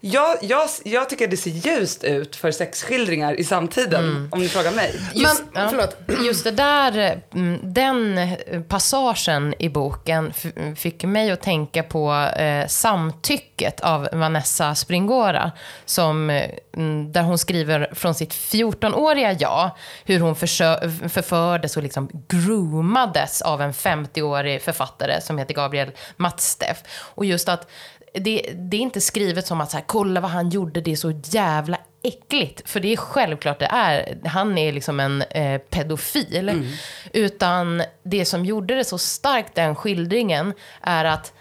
jag, 0.00 0.38
jag, 0.40 0.68
jag 0.84 1.08
tycker 1.08 1.28
det 1.28 1.36
ser 1.36 1.50
ljust 1.50 2.04
ut 2.04 2.36
för 2.36 2.50
sexskildringar 2.50 3.40
i 3.40 3.44
samtiden, 3.44 4.04
mm. 4.04 4.28
om 4.32 4.40
ni 4.40 4.48
frågar 4.48 4.72
mig. 4.72 5.00
Just, 5.14 5.44
Men, 5.52 5.70
förlåt. 5.70 5.96
just 6.24 6.44
det 6.44 6.50
där, 6.50 7.22
mm, 7.34 7.60
den 7.62 8.30
passagen 8.68 9.54
i 9.58 9.68
boken 9.68 10.32
fick 10.76 11.04
mig 11.04 11.30
att 11.30 11.42
tänka 11.42 11.82
på 11.82 12.12
eh, 12.12 12.66
Samtycket 12.66 13.80
av 13.80 14.08
Vanessa 14.12 14.74
Springora, 14.74 15.52
som, 15.84 16.30
mm, 16.76 17.12
där 17.12 17.22
hon 17.22 17.38
skriver 17.38 17.90
från 17.94 18.14
sitt 18.14 18.32
14-åriga 18.32 19.32
jag, 19.32 19.70
hur 20.04 20.20
hon 20.20 20.36
förfördes 20.36 21.76
och 21.76 21.82
liksom 21.82 22.10
groomades 22.28 23.42
av 23.42 23.62
en 23.62 23.72
50-årig 23.72 24.62
författare 24.62 25.20
som 25.20 25.38
heter 25.38 25.54
Gabriel 25.54 25.90
Matsteff. 26.16 26.82
Och 27.14 27.24
just 27.24 27.48
att 27.48 27.68
det, 28.14 28.42
det, 28.54 28.76
är 28.76 28.80
inte 28.80 29.00
skrivet 29.00 29.46
som 29.46 29.60
att 29.60 29.70
så 29.70 29.76
här, 29.76 29.84
kolla 29.86 30.20
vad 30.20 30.30
han 30.30 30.50
gjorde, 30.50 30.80
det 30.80 30.92
är 30.92 30.96
så 30.96 31.20
jävla 31.24 31.78
äckligt. 32.02 32.70
För 32.70 32.80
det 32.80 32.92
är 32.92 32.96
självklart 32.96 33.58
det 33.58 33.66
är. 33.66 34.18
Han 34.24 34.58
är 34.58 34.72
liksom 34.72 35.00
en 35.00 35.22
eh, 35.22 35.58
pedofil. 35.58 36.48
Mm. 36.48 36.66
Utan 37.12 37.82
det 38.02 38.24
som 38.24 38.44
gjorde 38.44 38.74
det 38.74 38.84
så 38.84 38.98
starkt, 38.98 39.54
den 39.54 39.74
skildringen, 39.74 40.52
är 40.80 41.04
att 41.04 41.32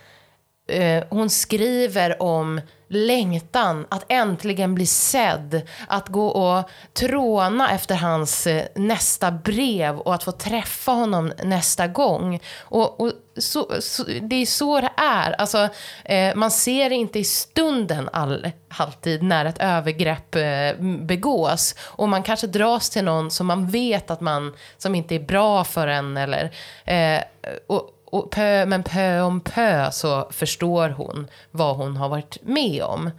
eh, 0.68 1.04
hon 1.10 1.30
skriver 1.30 2.22
om 2.22 2.62
längtan 2.88 3.86
att 3.90 4.06
äntligen 4.08 4.76
bli 4.76 4.86
sedd, 4.86 5.62
att 5.88 6.08
gå 6.08 6.28
och 6.28 6.70
tråna 6.94 7.72
efter 7.72 7.96
hans 7.96 8.48
eh, 8.48 8.66
nästa 8.76 9.32
brev 9.32 10.00
och 10.00 10.14
att 10.14 10.24
få 10.24 10.32
träffa 10.32 10.92
honom 10.92 11.34
nästa 11.44 11.88
gång. 11.88 12.40
Och, 12.60 13.02
och 13.02 13.12
så, 13.38 13.68
så, 13.80 14.04
det 14.04 14.36
är 14.36 14.46
så 14.46 14.82
det 14.82 14.92
är. 14.98 15.32
Alltså, 15.32 15.70
eh, 16.06 16.36
man 16.36 16.52
ser 16.52 16.90
inte 16.90 17.20
i 17.20 17.24
stunden 17.24 18.10
all, 18.14 18.52
alltid 18.68 19.24
när 19.24 19.46
ett 19.46 19.58
övergrepp 19.60 20.36
eh, 20.36 20.86
begås. 21.02 21.76
Och 21.80 22.10
man 22.10 22.24
kanske 22.24 22.48
dras 22.48 22.90
till 22.90 23.04
någon 23.04 23.32
som 23.32 23.48
man 23.48 23.68
vet 23.68 24.12
att 24.12 24.22
man, 24.22 24.54
som 24.78 24.96
inte 24.96 25.16
är 25.16 25.20
bra 25.20 25.64
för 25.64 25.88
en. 25.88 26.18
Eller, 26.18 26.52
eh, 26.86 27.22
och, 27.68 27.90
och 28.12 28.32
pö, 28.32 28.66
men 28.66 28.84
pö 28.84 29.22
om 29.22 29.42
pö 29.42 29.92
så 29.92 30.30
förstår 30.32 30.90
hon 30.90 31.28
vad 31.52 31.76
hon 31.76 31.98
har 31.98 32.10
varit 32.10 32.38
med 32.42 32.84
om. 32.84 33.06
Um, 33.06 33.12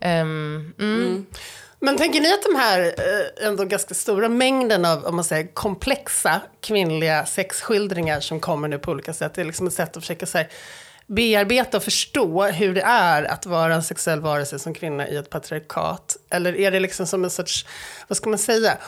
mm. 0.00 0.74
Mm. 0.78 1.26
Men 1.80 1.96
tänker 1.96 2.20
ni 2.20 2.32
att 2.32 2.42
de 2.42 2.54
här 2.54 2.80
eh, 2.80 3.46
ändå 3.46 3.64
ganska 3.64 3.94
stora 3.94 4.28
mängden 4.28 4.84
av 4.84 5.04
om 5.04 5.16
man 5.16 5.24
säger, 5.24 5.54
komplexa 5.54 6.40
kvinnliga 6.60 7.26
sexskildringar 7.26 8.20
som 8.20 8.40
kommer 8.40 8.68
nu 8.68 8.78
på 8.78 8.90
olika 8.90 9.12
sätt, 9.12 9.34
det 9.34 9.40
är 9.40 9.44
liksom 9.44 9.66
ett 9.66 9.72
sätt 9.72 9.96
att 9.96 10.02
försöka 10.02 10.26
så 10.26 10.38
här, 10.38 10.48
bearbeta 11.06 11.76
och 11.76 11.82
förstå 11.82 12.44
hur 12.44 12.74
det 12.74 12.82
är 12.82 13.22
att 13.22 13.46
vara 13.46 13.74
en 13.74 13.82
sexuell 13.82 14.20
varelse 14.20 14.58
som 14.58 14.74
kvinna 14.74 15.08
i 15.08 15.16
ett 15.16 15.30
patriarkat? 15.30 16.16
Eller 16.30 16.56
är 16.56 16.70
det 16.70 16.80
liksom 16.80 17.06
som 17.06 17.24
en 17.24 17.30
sorts, 17.30 17.66
vad 18.08 18.16
ska 18.16 18.30
man 18.30 18.38
säga, 18.38 18.78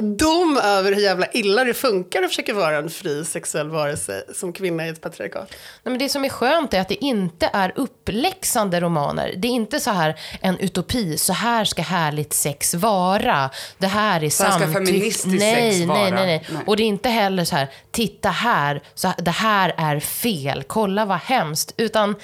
dom 0.00 0.56
över 0.56 0.92
hur 0.92 1.02
jävla 1.02 1.26
illa 1.32 1.64
det 1.64 1.74
funkar 1.74 2.22
att 2.22 2.28
försöka 2.28 2.54
vara 2.54 2.76
en 2.76 2.90
fri 2.90 3.24
sexuell 3.24 3.70
varelse 3.70 4.24
som 4.34 4.52
kvinna 4.52 4.86
i 4.86 4.88
ett 4.88 5.00
patriarkat. 5.00 5.48
Nej, 5.50 5.90
men 5.90 5.98
det 5.98 6.08
som 6.08 6.24
är 6.24 6.28
skönt 6.28 6.74
är 6.74 6.80
att 6.80 6.88
det 6.88 7.04
inte 7.04 7.50
är 7.52 7.72
uppläxande 7.76 8.80
romaner. 8.80 9.34
Det 9.36 9.48
är 9.48 9.52
inte 9.52 9.80
så 9.80 9.90
här 9.90 10.14
en 10.40 10.58
utopi, 10.58 11.18
så 11.18 11.32
här 11.32 11.64
ska 11.64 11.82
härligt 11.82 12.32
sex 12.32 12.74
vara. 12.74 13.50
Det 13.78 13.86
här 13.86 14.24
är 14.24 14.30
samtycke. 14.30 14.72
feministiskt 14.72 15.40
nej, 15.40 15.72
sex 15.72 15.86
vara. 15.86 15.98
Nej, 15.98 16.10
nej, 16.10 16.26
nej, 16.26 16.46
nej. 16.52 16.62
Och 16.66 16.76
det 16.76 16.82
är 16.82 16.86
inte 16.86 17.08
heller 17.08 17.44
så 17.44 17.56
här, 17.56 17.68
titta 17.90 18.28
här, 18.28 18.82
så 18.94 19.12
det 19.18 19.30
här 19.30 19.74
är 19.76 20.00
fel, 20.00 20.62
kolla 20.66 21.04
vad 21.04 21.18
hemskt. 21.18 21.74
Utan 21.76 22.14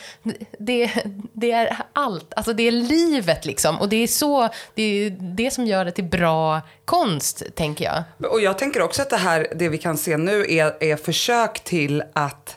det, 0.59 0.91
det 1.33 1.53
är 1.53 1.77
allt, 1.93 2.35
alltså 2.35 2.53
det 2.53 2.63
är 2.63 2.73
livet 2.73 3.45
liksom. 3.45 3.81
Och 3.81 3.89
det 3.89 3.97
är 3.97 4.07
så, 4.07 4.49
det 4.75 4.83
är 4.83 5.11
det 5.11 5.51
som 5.51 5.67
gör 5.67 5.85
det 5.85 5.91
till 5.91 6.05
bra 6.05 6.61
konst, 6.91 7.43
tänker 7.55 7.85
jag. 7.85 8.31
Och 8.33 8.41
jag 8.41 8.59
tänker 8.59 8.83
också 8.83 9.03
att 9.03 9.11
det 9.11 9.17
här, 9.17 9.47
det 9.57 9.69
vi 9.69 9.79
kan 9.79 9.97
se 9.97 10.17
nu 10.17 10.47
är, 10.49 10.77
är 10.81 10.97
försök 10.97 11.61
till 11.65 12.03
att 12.13 12.57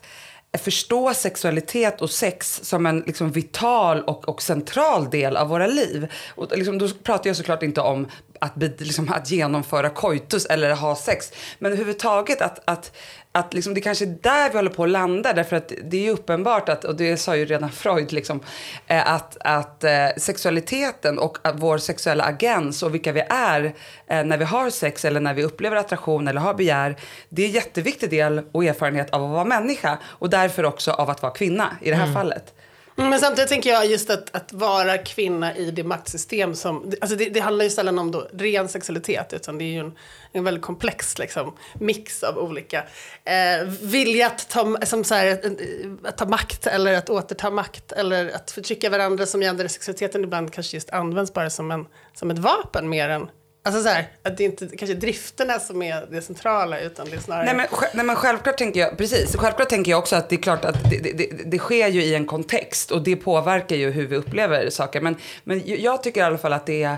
förstå 0.58 1.14
sexualitet 1.14 2.02
och 2.02 2.10
sex 2.10 2.60
som 2.64 2.86
en 2.86 3.00
liksom 3.00 3.32
vital 3.32 4.04
och, 4.04 4.30
och 4.30 4.42
central 4.42 5.10
del 5.10 5.38
av 5.38 5.48
våra 5.48 5.68
liv. 5.68 6.08
Och 6.36 6.58
liksom, 6.58 6.78
då 6.78 6.90
pratar 6.90 7.30
jag 7.30 7.38
såklart 7.38 7.64
inte 7.64 7.82
om 7.82 8.08
att, 8.40 8.54
liksom, 8.58 9.12
att 9.14 9.32
genomföra 9.32 9.90
koitus 9.90 10.46
eller 10.46 10.76
ha 10.76 10.96
sex. 10.96 11.32
Men 11.60 11.72
överhuvudtaget 11.72 12.42
att, 12.42 12.60
att 12.66 12.96
att 13.36 13.54
liksom, 13.54 13.74
det 13.74 13.82
kanske 13.82 14.06
är 14.06 14.16
där 14.22 14.50
vi 14.50 14.56
håller 14.56 14.70
på 14.70 14.84
att 14.84 14.90
landa, 14.90 15.34
därför 15.34 15.56
att 15.56 15.72
det 15.84 15.98
är 15.98 16.02
ju 16.02 16.10
uppenbart 16.10 16.70
att, 16.70 16.86
och 16.86 16.96
det 16.96 17.18
sa 17.18 17.36
ju 17.36 17.46
redan 17.46 17.72
Freud, 17.72 18.12
liksom, 18.12 18.40
eh, 18.88 19.14
att, 19.14 19.38
att 19.40 19.84
eh, 19.84 20.08
sexualiteten 20.18 21.20
och 21.20 21.38
vår 21.54 21.78
sexuella 21.78 22.24
agens 22.24 22.84
och 22.84 22.94
vilka 22.94 23.12
vi 23.12 23.24
är 23.30 23.74
eh, 24.08 24.24
när 24.24 24.38
vi 24.38 24.46
har 24.46 24.70
sex 24.70 25.06
eller 25.06 25.20
när 25.20 25.34
vi 25.34 25.44
upplever 25.44 25.76
attraktion 25.76 26.28
eller 26.28 26.42
har 26.42 26.54
begär, 26.54 26.96
det 27.30 27.42
är 27.42 27.46
en 27.46 27.52
jätteviktig 27.52 28.10
del 28.10 28.42
och 28.52 28.66
erfarenhet 28.66 29.10
av 29.10 29.24
att 29.24 29.32
vara 29.32 29.46
människa 29.46 29.98
och 30.06 30.30
därför 30.30 30.66
också 30.66 30.92
av 30.92 31.10
att 31.10 31.22
vara 31.22 31.34
kvinna 31.34 31.78
i 31.82 31.90
det 31.90 31.96
här 31.96 32.04
mm. 32.04 32.16
fallet. 32.16 32.54
Men 32.96 33.20
samtidigt 33.20 33.50
tänker 33.50 33.70
jag 33.70 33.86
just 33.86 34.10
att, 34.10 34.36
att 34.36 34.54
vara 34.54 34.98
kvinna 34.98 35.56
i 35.56 35.72
det 35.72 35.84
maktsystem 35.84 36.56
som... 36.56 36.92
Alltså 37.02 37.18
det, 37.18 37.30
det 37.30 37.40
handlar 37.40 37.64
ju 37.64 37.70
sällan 37.70 38.00
om 38.00 38.12
då 38.12 38.28
ren 38.34 38.70
sexualitet 38.70 39.34
utan 39.34 39.58
det 39.58 39.64
är 39.64 39.74
ju 39.74 39.80
en, 39.80 39.94
en 40.32 40.44
väldigt 40.44 40.64
komplex 40.64 41.18
liksom, 41.18 41.58
mix 41.74 42.24
av 42.24 42.38
olika 42.38 42.84
eh, 43.26 43.68
vilja 43.82 44.28
att 44.28 44.50
ta, 44.50 44.78
som 44.86 45.04
så 45.04 45.16
här, 45.16 45.28
eh, 45.28 45.92
att 46.04 46.18
ta 46.18 46.26
makt 46.26 46.68
eller 46.68 46.94
att 46.94 47.10
återta 47.10 47.50
makt 47.50 47.92
eller 47.92 48.36
att 48.36 48.52
förtrycka 48.52 48.90
varandra 48.90 49.26
som 49.26 49.42
gäller 49.42 49.68
sexualiteten 49.68 50.24
ibland 50.24 50.54
kanske 50.54 50.78
just 50.78 50.90
används 50.90 51.34
bara 51.34 51.50
som, 51.50 51.72
en, 51.72 51.86
som 52.14 52.32
ett 52.32 52.40
vapen 52.40 52.90
mer 52.90 53.10
än 53.10 53.28
Alltså 53.66 53.84
så 53.84 53.90
här, 53.90 54.08
att 54.24 54.38
det 54.38 54.44
inte 54.44 54.68
kanske 54.78 54.96
drifterna 54.96 55.60
som 55.60 55.82
är 55.82 56.08
det 56.12 56.22
centrala 56.22 56.80
utan 56.80 57.10
det 57.10 57.16
är 57.16 57.20
snarare... 57.20 57.46
Nej 57.46 57.56
men, 57.56 57.68
nej 57.94 58.06
men 58.06 58.16
självklart 58.16 58.58
tänker 58.58 58.80
jag, 58.80 58.98
precis, 58.98 59.36
självklart 59.36 59.70
tänker 59.70 59.92
jag 59.92 60.00
också 60.00 60.16
att 60.16 60.30
det 60.30 60.36
är 60.36 60.42
klart 60.42 60.66
att 60.66 60.90
det, 60.90 61.00
det, 61.18 61.30
det, 61.46 61.58
sker 61.58 61.88
ju 61.88 62.04
i 62.04 62.16
en 62.16 62.26
kontext 62.26 62.92
och 62.92 63.04
det 63.04 63.16
påverkar 63.16 63.76
ju 63.76 63.92
hur 63.92 64.08
vi 64.08 64.16
upplever 64.16 64.70
saker. 64.70 65.02
Men, 65.02 65.16
men 65.44 65.62
jag 65.66 66.04
tycker 66.04 66.22
i 66.22 66.24
alla 66.24 66.38
fall 66.38 66.54
att 66.54 66.66
det 66.66 66.84
är 66.84 66.98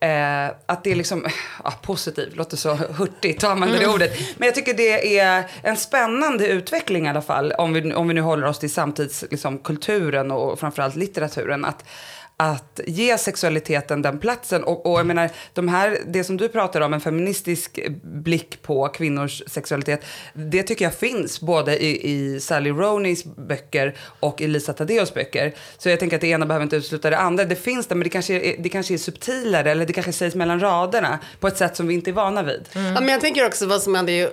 Eh, 0.00 0.54
att 0.66 0.84
det 0.84 0.90
är 0.90 0.94
liksom, 0.94 1.26
ja, 1.64 1.72
positivt, 1.82 2.36
låter 2.36 2.56
så 2.56 2.74
hurtigt 2.74 3.44
att 3.44 3.50
använda 3.50 3.76
det 3.76 3.84
mm. 3.84 3.94
ordet. 3.94 4.18
Men 4.38 4.46
jag 4.46 4.54
tycker 4.54 4.74
det 4.74 5.18
är 5.18 5.50
en 5.62 5.76
spännande 5.76 6.46
utveckling 6.48 7.06
i 7.06 7.08
alla 7.08 7.22
fall, 7.22 7.52
om 7.52 7.72
vi, 7.72 7.94
om 7.94 8.08
vi 8.08 8.14
nu 8.14 8.20
håller 8.20 8.46
oss 8.46 8.58
till 8.58 8.72
samtidskulturen 8.72 10.26
liksom, 10.26 10.38
och 10.38 10.60
framförallt 10.60 10.96
litteraturen. 10.96 11.64
Att, 11.64 11.84
att 12.38 12.80
ge 12.86 13.18
sexualiteten 13.18 14.02
den 14.02 14.18
platsen. 14.18 14.64
Och, 14.64 14.86
och 14.86 14.98
jag 14.98 15.06
menar, 15.06 15.30
de 15.54 15.68
här, 15.68 15.98
det 16.06 16.24
som 16.24 16.36
du 16.36 16.48
pratar 16.48 16.80
om, 16.80 16.94
en 16.94 17.00
feministisk 17.00 17.80
blick 18.02 18.62
på 18.62 18.88
kvinnors 18.88 19.42
sexualitet, 19.46 20.04
det 20.32 20.62
tycker 20.62 20.84
jag 20.84 20.94
finns 20.94 21.40
både 21.40 21.84
i, 21.84 22.10
i 22.10 22.40
Sally 22.40 22.70
Roneys 22.70 23.24
böcker 23.24 23.96
och 24.20 24.40
i 24.40 24.46
Lisa 24.46 24.72
Tadeos 24.72 25.14
böcker. 25.14 25.54
Så 25.78 25.88
jag 25.88 26.00
tänker 26.00 26.16
att 26.16 26.20
det 26.20 26.28
ena 26.28 26.46
behöver 26.46 26.62
inte 26.62 26.76
utesluta 26.76 27.10
det 27.10 27.18
andra. 27.18 27.44
Det 27.44 27.56
finns 27.56 27.86
det, 27.86 27.94
men 27.94 28.04
det 28.04 28.10
kanske, 28.10 28.34
är, 28.34 28.62
det 28.62 28.68
kanske 28.68 28.94
är 28.94 28.98
subtilare 28.98 29.70
eller 29.70 29.86
det 29.86 29.92
kanske 29.92 30.12
sägs 30.12 30.34
mellan 30.34 30.60
raderna 30.60 31.18
på 31.40 31.48
ett 31.48 31.56
sätt 31.56 31.76
som 31.76 31.86
vi 31.86 31.94
inte 31.94 32.10
är 32.10 32.12
vana 32.12 32.42
vid. 32.42 32.68
Mm. 32.74 32.94
Ja, 32.94 33.00
men 33.00 33.08
jag 33.08 33.20
tänker 33.20 33.46
också 33.46 33.66
vad 33.66 33.82
som 33.82 33.94
händer 33.94 34.30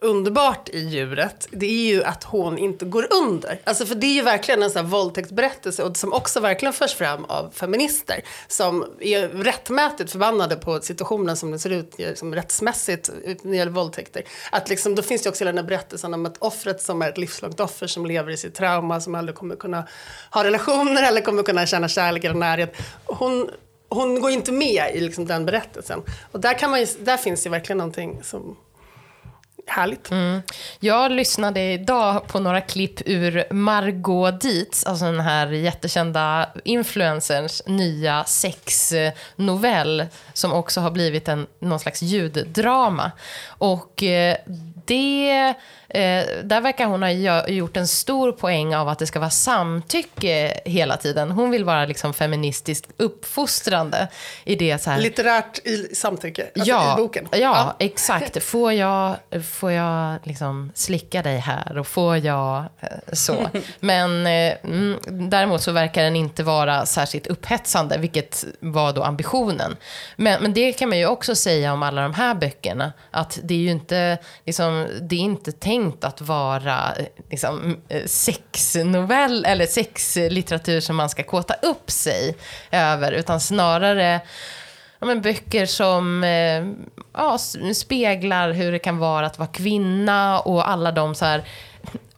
underbart 0.00 0.68
i 0.68 0.78
djuret, 0.78 1.48
det 1.50 1.66
är 1.66 1.94
ju 1.94 2.04
att 2.04 2.24
hon 2.24 2.58
inte 2.58 2.84
går 2.84 3.06
under. 3.12 3.60
Alltså 3.64 3.86
för 3.86 3.94
det 3.94 4.06
är 4.06 4.14
ju 4.14 4.22
verkligen 4.22 4.62
en 4.62 4.70
sån 4.70 4.84
här 4.84 4.90
våldtäktsberättelse 4.90 5.82
och 5.82 5.96
som 5.96 6.12
också 6.12 6.40
verkligen 6.40 6.72
förs 6.72 6.94
fram 6.94 7.24
av 7.24 7.50
feminister 7.50 8.20
som 8.48 8.84
är 9.00 9.28
rättmätigt 9.28 10.10
förbannade 10.12 10.56
på 10.56 10.80
situationen 10.80 11.36
som 11.36 11.50
den 11.50 11.60
ser 11.60 11.70
ut 11.70 11.98
liksom 11.98 12.34
rättsmässigt 12.34 13.08
eh, 13.08 13.36
när 13.42 13.50
det 13.50 13.56
gäller 13.56 13.72
våldtäkter. 13.72 14.22
Att 14.52 14.68
liksom, 14.68 14.94
då 14.94 15.02
finns 15.02 15.22
det 15.22 15.28
också 15.28 15.44
hela 15.44 15.52
den 15.52 15.64
här 15.64 15.68
berättelsen 15.68 16.14
om 16.14 16.26
att 16.26 16.36
offret 16.38 16.82
som 16.82 17.02
är 17.02 17.08
ett 17.08 17.18
livslångt 17.18 17.60
offer 17.60 17.86
som 17.86 18.06
lever 18.06 18.32
i 18.32 18.36
sitt 18.36 18.54
trauma, 18.54 19.00
som 19.00 19.14
aldrig 19.14 19.36
kommer 19.36 19.56
kunna 19.56 19.88
ha 20.30 20.44
relationer 20.44 21.08
eller 21.08 21.20
kommer 21.20 21.42
kunna 21.42 21.66
känna 21.66 21.88
kärlek 21.88 22.24
eller 22.24 22.34
närhet. 22.34 22.76
Hon, 23.04 23.50
hon 23.88 24.20
går 24.20 24.30
inte 24.30 24.52
med 24.52 24.92
i 24.94 25.00
liksom 25.00 25.26
den 25.26 25.46
berättelsen. 25.46 26.02
Och 26.32 26.40
där, 26.40 26.58
kan 26.58 26.70
man 26.70 26.80
ju, 26.80 26.86
där 27.00 27.16
finns 27.16 27.42
det 27.42 27.50
verkligen 27.50 27.78
någonting 27.78 28.20
som 28.22 28.56
härligt. 29.68 30.10
Mm. 30.10 30.42
Jag 30.80 31.10
lyssnade 31.10 31.60
idag 31.60 32.26
på 32.26 32.40
några 32.40 32.60
klipp 32.60 33.00
ur 33.06 33.52
Margot 33.52 34.40
Dietz, 34.40 34.84
alltså 34.84 35.04
den 35.04 35.20
här 35.20 35.46
jättekända 35.46 36.48
influencerns 36.64 37.62
nya 37.66 38.24
sexnovell 38.24 40.06
som 40.32 40.52
också 40.52 40.80
har 40.80 40.90
blivit 40.90 41.28
en, 41.28 41.46
någon 41.58 41.80
slags 41.80 42.02
ljuddrama. 42.02 43.12
Och 43.46 44.02
eh, 44.02 44.36
det 44.84 45.54
Eh, 45.90 46.26
där 46.44 46.60
verkar 46.60 46.86
hon 46.86 47.02
ha 47.02 47.10
gjort 47.48 47.76
en 47.76 47.88
stor 47.88 48.32
poäng 48.32 48.74
av 48.74 48.88
att 48.88 48.98
det 48.98 49.06
ska 49.06 49.18
vara 49.20 49.30
samtycke 49.30 50.60
hela 50.64 50.96
tiden. 50.96 51.30
Hon 51.30 51.50
vill 51.50 51.64
vara 51.64 51.86
liksom 51.86 52.14
feministiskt 52.14 52.90
uppfostrande 52.96 54.08
i 54.44 54.54
det 54.56 54.82
så 54.82 54.90
här. 54.90 55.00
Litterärt 55.00 55.58
i 55.66 55.94
samtycke, 55.94 56.42
alltså 56.42 56.70
ja, 56.70 56.94
i 56.94 56.96
boken. 56.96 57.28
Ja, 57.30 57.38
ja, 57.38 57.76
exakt. 57.78 58.42
Får 58.48 58.72
jag, 58.72 59.16
får 59.50 59.72
jag 59.72 60.18
liksom 60.22 60.72
slicka 60.74 61.22
dig 61.22 61.38
här 61.38 61.78
och 61.78 61.86
får 61.86 62.16
jag 62.16 62.64
eh, 62.80 62.88
så. 63.12 63.48
Men 63.80 64.26
eh, 64.26 64.54
mm, 64.64 64.98
däremot 65.30 65.62
så 65.62 65.72
verkar 65.72 66.02
den 66.02 66.16
inte 66.16 66.42
vara 66.42 66.86
särskilt 66.86 67.26
upphetsande, 67.26 67.98
vilket 67.98 68.44
var 68.60 68.92
då 68.92 69.02
ambitionen. 69.02 69.76
Men, 70.16 70.42
men 70.42 70.52
det 70.52 70.72
kan 70.72 70.88
man 70.88 70.98
ju 70.98 71.06
också 71.06 71.34
säga 71.34 71.72
om 71.72 71.82
alla 71.82 72.02
de 72.02 72.14
här 72.14 72.34
böckerna, 72.34 72.92
att 73.10 73.38
det 73.42 73.54
är 73.54 73.58
ju 73.58 73.70
inte, 73.70 74.18
liksom, 74.44 74.86
det 75.00 75.16
är 75.16 75.20
inte 75.20 75.52
tänkt 75.52 75.77
tänkt 75.78 76.04
att 76.04 76.20
vara 76.20 76.94
liksom, 77.30 77.76
eh, 77.88 78.04
sexnovell 78.04 79.44
eller 79.44 79.66
sexlitteratur 79.66 80.80
som 80.80 80.96
man 80.96 81.08
ska 81.08 81.22
kåta 81.22 81.54
upp 81.54 81.90
sig 81.90 82.36
över, 82.70 83.12
utan 83.12 83.40
snarare 83.40 84.20
ja, 84.98 85.06
men 85.06 85.20
böcker 85.20 85.66
som 85.66 86.24
eh, 86.24 86.66
ja, 87.14 87.38
speglar 87.74 88.52
hur 88.52 88.72
det 88.72 88.78
kan 88.78 88.98
vara 88.98 89.26
att 89.26 89.38
vara 89.38 89.48
kvinna 89.48 90.40
och 90.40 90.70
alla 90.70 90.92
de 90.92 91.14
så 91.14 91.24
här 91.24 91.42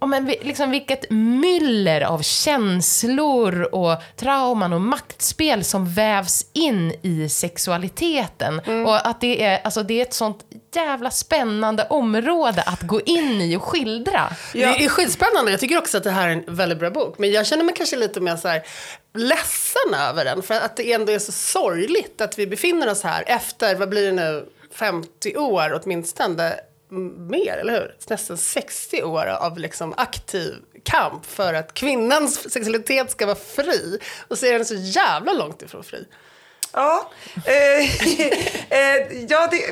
ja, 0.00 0.06
men 0.06 0.26
liksom 0.26 0.70
vilket 0.70 1.10
myller 1.10 2.00
av 2.00 2.22
känslor 2.22 3.74
och 3.74 3.96
trauman 4.16 4.72
och 4.72 4.80
maktspel 4.80 5.64
som 5.64 5.94
vävs 5.94 6.46
in 6.52 6.94
i 7.02 7.28
sexualiteten. 7.28 8.60
Mm. 8.66 8.86
Och 8.86 9.06
att 9.06 9.20
det 9.20 9.44
är, 9.44 9.60
alltså 9.64 9.82
det 9.82 9.94
är 9.94 10.02
ett 10.02 10.14
sånt 10.14 10.44
jävla 10.74 11.10
spännande 11.10 11.84
område 11.84 12.62
att 12.62 12.82
gå 12.82 13.00
in 13.00 13.40
i 13.40 13.56
och 13.56 13.62
skildra. 13.62 14.32
Ja. 14.54 14.74
Det 14.78 14.84
är 14.84 14.88
skitspännande. 14.88 15.50
Jag 15.50 15.60
tycker 15.60 15.78
också 15.78 15.96
att 15.96 16.04
det 16.04 16.10
här 16.10 16.28
är 16.28 16.32
en 16.32 16.44
väldigt 16.56 16.78
bra 16.78 16.90
bok. 16.90 17.18
Men 17.18 17.32
jag 17.32 17.46
känner 17.46 17.64
mig 17.64 17.74
kanske 17.74 17.96
lite 17.96 18.20
mer 18.20 18.36
så 18.36 18.48
här 18.48 18.62
ledsen 19.14 19.94
över 20.08 20.24
den. 20.24 20.42
För 20.42 20.54
att 20.54 20.76
det 20.76 20.92
ändå 20.92 21.12
är 21.12 21.18
så 21.18 21.32
sorgligt 21.32 22.20
att 22.20 22.38
vi 22.38 22.46
befinner 22.46 22.90
oss 22.90 23.02
här 23.02 23.24
efter, 23.26 23.74
vad 23.74 23.88
blir 23.88 24.06
det 24.06 24.12
nu, 24.12 24.46
50 24.74 25.36
år 25.36 25.80
åtminstone 25.82 26.54
mer, 26.90 27.56
eller 27.56 27.72
hur? 27.72 27.94
Nästan 28.08 28.36
60 28.36 29.02
år 29.02 29.26
av 29.26 29.58
liksom 29.58 29.94
aktiv 29.96 30.54
kamp 30.84 31.26
för 31.26 31.54
att 31.54 31.74
kvinnans 31.74 32.52
sexualitet 32.52 33.10
ska 33.10 33.26
vara 33.26 33.36
fri. 33.36 33.98
Och 34.28 34.38
så 34.38 34.46
är 34.46 34.52
den 34.52 34.64
så 34.64 34.74
jävla 34.74 35.32
långt 35.32 35.62
ifrån 35.62 35.84
fri. 35.84 36.06
Ja, 36.72 37.10
eh, 37.46 37.80
eh, 38.78 39.24
ja 39.28 39.48
det, 39.50 39.62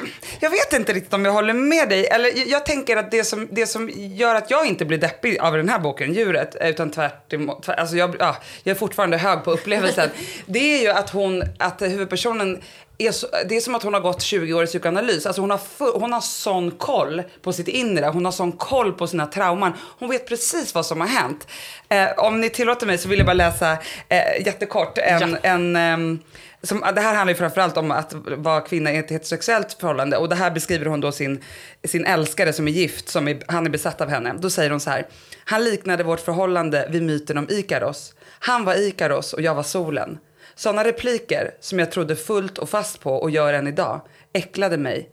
jag 0.40 0.50
vet 0.50 0.72
inte 0.72 0.92
riktigt 0.92 1.14
om 1.14 1.24
jag 1.24 1.33
håller 1.33 1.54
med 1.54 1.88
dig. 1.88 2.07
Eller, 2.07 2.50
jag, 2.50 2.66
tänker 2.66 2.96
att 2.96 3.11
det 3.11 3.24
som, 3.24 3.48
det 3.50 3.66
som 3.66 3.90
gör 3.94 4.35
att 4.35 4.50
jag 4.50 4.66
inte 4.66 4.85
blir 4.85 4.98
deppig 4.98 5.38
av 5.38 5.57
den 5.57 5.68
här 5.68 5.78
boken, 5.78 6.14
Djuret, 6.14 6.57
utan 6.61 6.90
tvärtom, 6.90 7.61
tvärt, 7.62 7.78
alltså 7.78 7.96
jag, 7.96 8.16
ja, 8.18 8.37
jag 8.62 8.74
är 8.74 8.78
fortfarande 8.78 9.16
hög 9.16 9.44
på 9.44 9.50
upplevelsen. 9.50 10.11
det 10.46 10.59
är 10.59 10.83
ju 10.83 10.88
att 10.88 11.11
hon, 11.11 11.42
att 11.59 11.83
huvudpersonen 11.83 12.62
är 12.98 13.12
så, 13.12 13.26
det 13.48 13.56
är 13.56 13.61
som 13.61 13.74
att 13.74 13.82
hon 13.82 13.94
har 13.94 14.00
gått 14.00 14.22
20 14.22 14.54
år 14.54 14.64
i 14.64 14.66
psykoanalys. 14.66 15.26
Alltså 15.26 15.42
hon, 15.42 15.50
har 15.50 15.58
för, 15.58 15.98
hon 15.98 16.12
har 16.12 16.20
sån 16.20 16.70
koll 16.70 17.22
på 17.42 17.52
sitt 17.52 17.68
inre, 17.68 18.06
hon 18.06 18.24
har 18.24 18.32
sån 18.32 18.52
koll 18.52 18.92
på 18.92 19.06
sina 19.06 19.26
trauman. 19.26 19.72
Hon 19.98 20.11
vet 20.11 20.28
precis 20.28 20.74
vad 20.74 20.87
som 20.87 21.00
har 21.00 21.08
hänt. 21.08 21.48
Eh, 21.88 22.08
om 22.16 22.40
ni 22.40 22.50
tillåter 22.50 22.87
mig 22.87 22.98
så 22.98 23.08
vill 23.08 23.18
jag 23.18 23.26
bara 23.26 23.32
läsa 23.32 23.72
eh, 24.08 24.46
jättekort 24.46 24.98
en, 24.98 25.30
ja. 25.30 25.38
en 25.42 25.76
eh, 25.76 26.20
som, 26.62 26.80
det 26.94 27.00
här 27.00 27.14
handlar 27.14 27.32
ju 27.32 27.38
framförallt 27.38 27.76
om 27.76 27.90
att 27.90 28.14
vara 28.26 28.61
kvinna 28.61 28.92
i 28.92 28.96
ett 28.96 29.11
heterosexuellt 29.11 29.76
förhållande. 29.80 30.16
Och 30.16 30.28
det 30.28 30.34
här 30.34 30.50
beskriver 30.50 30.87
hon 30.87 31.00
då 31.00 31.12
sin, 31.12 31.44
sin 31.84 32.06
älskare 32.06 32.52
som 32.52 32.68
är 32.68 32.72
gift, 32.72 33.08
som 33.08 33.28
är, 33.28 33.42
han 33.46 33.66
är 33.66 33.70
besatt 33.70 34.00
av 34.00 34.08
henne. 34.08 34.34
Då 34.38 34.50
säger 34.50 34.70
hon 34.70 34.80
så 34.80 34.90
här. 34.90 35.06
Han 35.44 35.64
liknade 35.64 36.04
vårt 36.04 36.20
förhållande 36.20 36.88
vid 36.90 37.02
myten 37.02 37.38
om 37.38 37.46
Ikaros. 37.50 38.14
Han 38.38 38.64
var 38.64 38.74
Ikaros 38.74 39.32
och 39.32 39.40
jag 39.40 39.54
var 39.54 39.62
solen. 39.62 40.18
Sådana 40.59 40.85
repliker, 40.85 41.55
som 41.61 41.79
jag 41.79 41.92
trodde 41.92 42.16
fullt 42.16 42.59
och 42.59 42.68
fast 42.68 43.01
på 43.01 43.12
och 43.12 43.31
gör 43.31 43.53
än 43.53 43.66
idag, 43.66 44.01
äcklade 44.33 44.79
mig. 44.79 45.11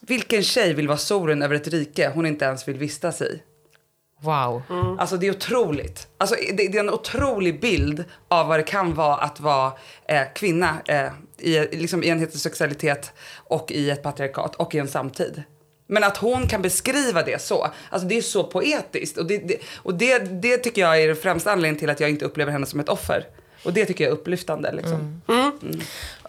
Vilken 0.00 0.42
tjej 0.42 0.74
vill 0.74 0.88
vara 0.88 0.98
solen 0.98 1.42
över 1.42 1.54
ett 1.54 1.68
rike 1.68 2.10
hon 2.14 2.26
inte 2.26 2.44
ens 2.44 2.68
vill 2.68 2.76
vistas 2.76 3.22
i? 3.22 3.42
Wow. 4.20 4.62
Mm. 4.70 4.98
Alltså 4.98 5.16
det 5.16 5.26
är 5.26 5.30
otroligt. 5.30 6.08
Alltså 6.18 6.36
det, 6.52 6.68
det, 6.68 6.78
är 6.78 6.80
en 6.80 6.90
otrolig 6.90 7.60
bild 7.60 8.04
av 8.28 8.48
vad 8.48 8.58
det 8.58 8.62
kan 8.62 8.94
vara 8.94 9.16
att 9.16 9.40
vara 9.40 9.72
eh, 10.08 10.22
kvinna 10.34 10.76
eh, 10.88 11.10
i, 11.38 11.76
liksom 11.76 12.02
i 12.02 12.08
en 12.08 12.18
heterosexualitet 12.18 13.12
och 13.34 13.72
i 13.72 13.90
ett 13.90 14.02
patriarkat 14.02 14.54
och 14.54 14.74
i 14.74 14.78
en 14.78 14.88
samtid. 14.88 15.42
Men 15.86 16.04
att 16.04 16.16
hon 16.16 16.48
kan 16.48 16.62
beskriva 16.62 17.22
det 17.22 17.42
så, 17.42 17.66
alltså 17.90 18.08
det 18.08 18.16
är 18.16 18.22
så 18.22 18.44
poetiskt. 18.44 19.18
Och 19.18 19.26
det, 19.26 19.38
det 19.38 19.56
och 19.76 19.94
det, 19.94 20.18
det 20.18 20.56
tycker 20.56 20.82
jag 20.82 21.02
är 21.02 21.06
den 21.06 21.16
främsta 21.16 21.52
anledningen 21.52 21.78
till 21.78 21.90
att 21.90 22.00
jag 22.00 22.10
inte 22.10 22.24
upplever 22.24 22.52
henne 22.52 22.66
som 22.66 22.80
ett 22.80 22.88
offer. 22.88 23.26
Och 23.66 23.72
det 23.72 23.86
tycker 23.86 24.04
jag 24.04 24.10
är 24.10 24.14
upplyftande. 24.14 24.72
Liksom. 24.72 25.22
Mm. 25.28 25.52
Mm. 25.62 25.80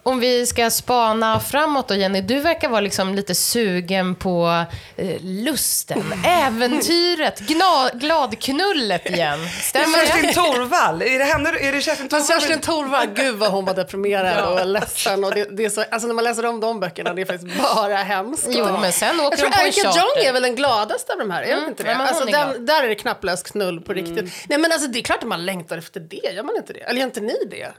Om 0.08 0.20
vi 0.20 0.46
ska 0.46 0.70
spana 0.70 1.40
framåt 1.40 1.88
då, 1.88 1.96
Jenny. 1.96 2.22
Du 2.22 2.40
verkar 2.40 2.70
vara 2.70 2.82
liksom 2.82 3.16
lite 3.16 3.36
sugen 3.36 4.16
på 4.16 4.66
eh, 4.96 5.22
lusten, 5.22 6.14
äventyret, 6.26 7.40
gna, 7.40 7.90
gladknullet 7.94 9.10
igen. 9.10 9.40
Stämmer? 9.62 10.06
Kerstin 10.06 10.34
Thorvall. 10.34 11.02
Är 11.02 11.20
det, 11.20 11.26
henne, 11.26 11.50
är 11.50 11.72
det 11.72 11.82
Kerstin 11.82 12.10
Thorvall? 12.10 12.28
Kerstin 12.28 12.60
Thorvall, 12.60 13.08
gud 13.08 13.36
vad 13.36 13.52
hon 13.52 13.66
var 13.66 13.74
deprimerad 13.74 14.38
ja. 14.38 14.62
och 14.62 14.68
ledsen. 14.68 15.24
Och 15.24 15.34
det, 15.34 15.58
det, 15.58 15.66
är 15.66 15.70
så, 15.70 15.84
alltså 15.92 16.08
när 16.08 16.16
man 16.16 16.24
läser 16.24 16.46
om 16.46 16.60
de 16.60 16.80
böckerna, 16.80 17.14
det 17.14 17.22
är 17.22 17.26
faktiskt 17.26 17.62
bara 17.62 17.96
hemskt. 17.96 18.48
Jo, 18.50 18.78
men 18.82 18.92
sen 18.92 19.20
åker 19.20 19.44
Jag 19.44 19.54
tror 19.54 19.66
Erika 19.66 19.82
Jong 19.82 20.26
är 20.26 20.34
väl 20.34 20.44
den 20.44 20.56
gladaste 20.56 21.14
av 21.14 21.20
de 21.20 21.32
här, 21.32 21.44
är 21.44 21.54
mm, 21.54 21.70
inte 21.70 21.84
det? 21.84 21.92
Ja, 21.92 22.08
alltså, 22.08 22.26
den, 22.26 22.66
där 22.66 22.84
är 22.84 22.88
det 22.88 22.96
knapplös 22.96 23.44
knull 23.44 23.82
på 23.82 23.94
riktigt. 23.94 24.18
Mm. 24.18 24.32
Nej 24.50 24.58
men 24.58 24.72
alltså 24.72 24.88
det 24.88 25.00
är 25.00 25.04
klart 25.04 25.24
att 25.24 25.30
man 25.30 25.46
längtar 25.46 25.78
efter 25.78 26.00
det, 26.00 26.32
gör 26.36 26.44
man 26.44 26.56
inte 26.56 26.74
det? 26.74 26.80
Eller 26.80 27.00
gör 27.00 27.06
inte 27.06 27.22
ni 27.22 27.36
det? 27.50 27.74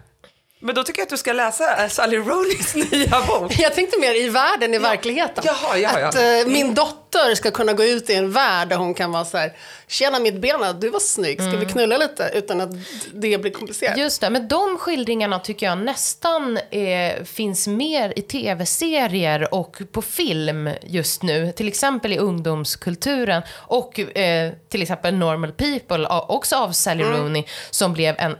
Men 0.61 0.75
då 0.75 0.85
tycker 0.85 1.01
jag 1.01 1.05
att 1.07 1.11
du 1.11 1.17
ska 1.17 1.33
läsa 1.33 1.85
eh, 1.85 1.89
Sally 1.89 2.19
Rooney's 2.19 2.91
nya 2.93 3.23
bok. 3.27 3.59
Jag 3.59 3.75
tänkte 3.75 4.01
mer 4.01 4.15
i 4.15 4.29
världen, 4.29 4.75
i 4.75 4.77
ja. 4.77 4.83
verkligheten. 4.83 5.45
Jaha, 5.47 5.79
ja, 5.79 6.01
ja. 6.01 6.07
Att 6.07 6.47
uh, 6.47 6.53
min 6.53 6.75
dotter 6.75 7.35
ska 7.35 7.51
kunna 7.51 7.73
gå 7.73 7.85
ut 7.85 8.11
i 8.11 8.15
en 8.15 8.33
värld 8.33 8.69
där 8.69 8.77
hon 8.77 8.95
kan 8.95 9.13
vara 9.13 9.25
så 9.25 9.39
här, 9.39 9.53
tjena 9.87 10.19
mitt 10.19 10.41
bena, 10.41 10.73
du 10.73 10.91
var 10.91 11.01
snygg, 11.01 11.39
ska 11.41 11.49
mm. 11.49 11.61
vi 11.61 11.67
knulla 11.67 11.99
lite? 11.99 12.31
Utan 12.35 12.61
att 12.61 12.71
det 13.13 13.39
blir 13.39 13.51
komplicerat. 13.51 13.99
Just 13.99 14.21
det, 14.21 14.31
men 14.31 14.49
de 14.49 14.79
skildringarna 14.79 15.39
tycker 15.39 15.67
jag 15.67 15.79
nästan 15.79 16.59
är, 16.71 17.25
finns 17.25 17.67
mer 17.67 18.13
i 18.17 18.23
tv-serier 18.23 19.55
och 19.55 19.83
på 19.93 20.03
film 20.03 20.71
just 20.83 21.23
nu. 21.23 21.53
Till 21.53 21.69
exempel 21.69 22.13
i 22.13 22.19
ungdomskulturen 22.19 23.43
och 23.51 24.01
eh, 24.01 24.53
till 24.69 24.83
exempel 24.83 25.15
Normal 25.15 25.53
People, 25.53 26.07
också 26.07 26.57
av 26.57 26.73
Sally 26.73 27.05
mm. 27.05 27.17
Rooney, 27.17 27.45
som 27.71 27.93
blev 27.93 28.15
en 28.19 28.37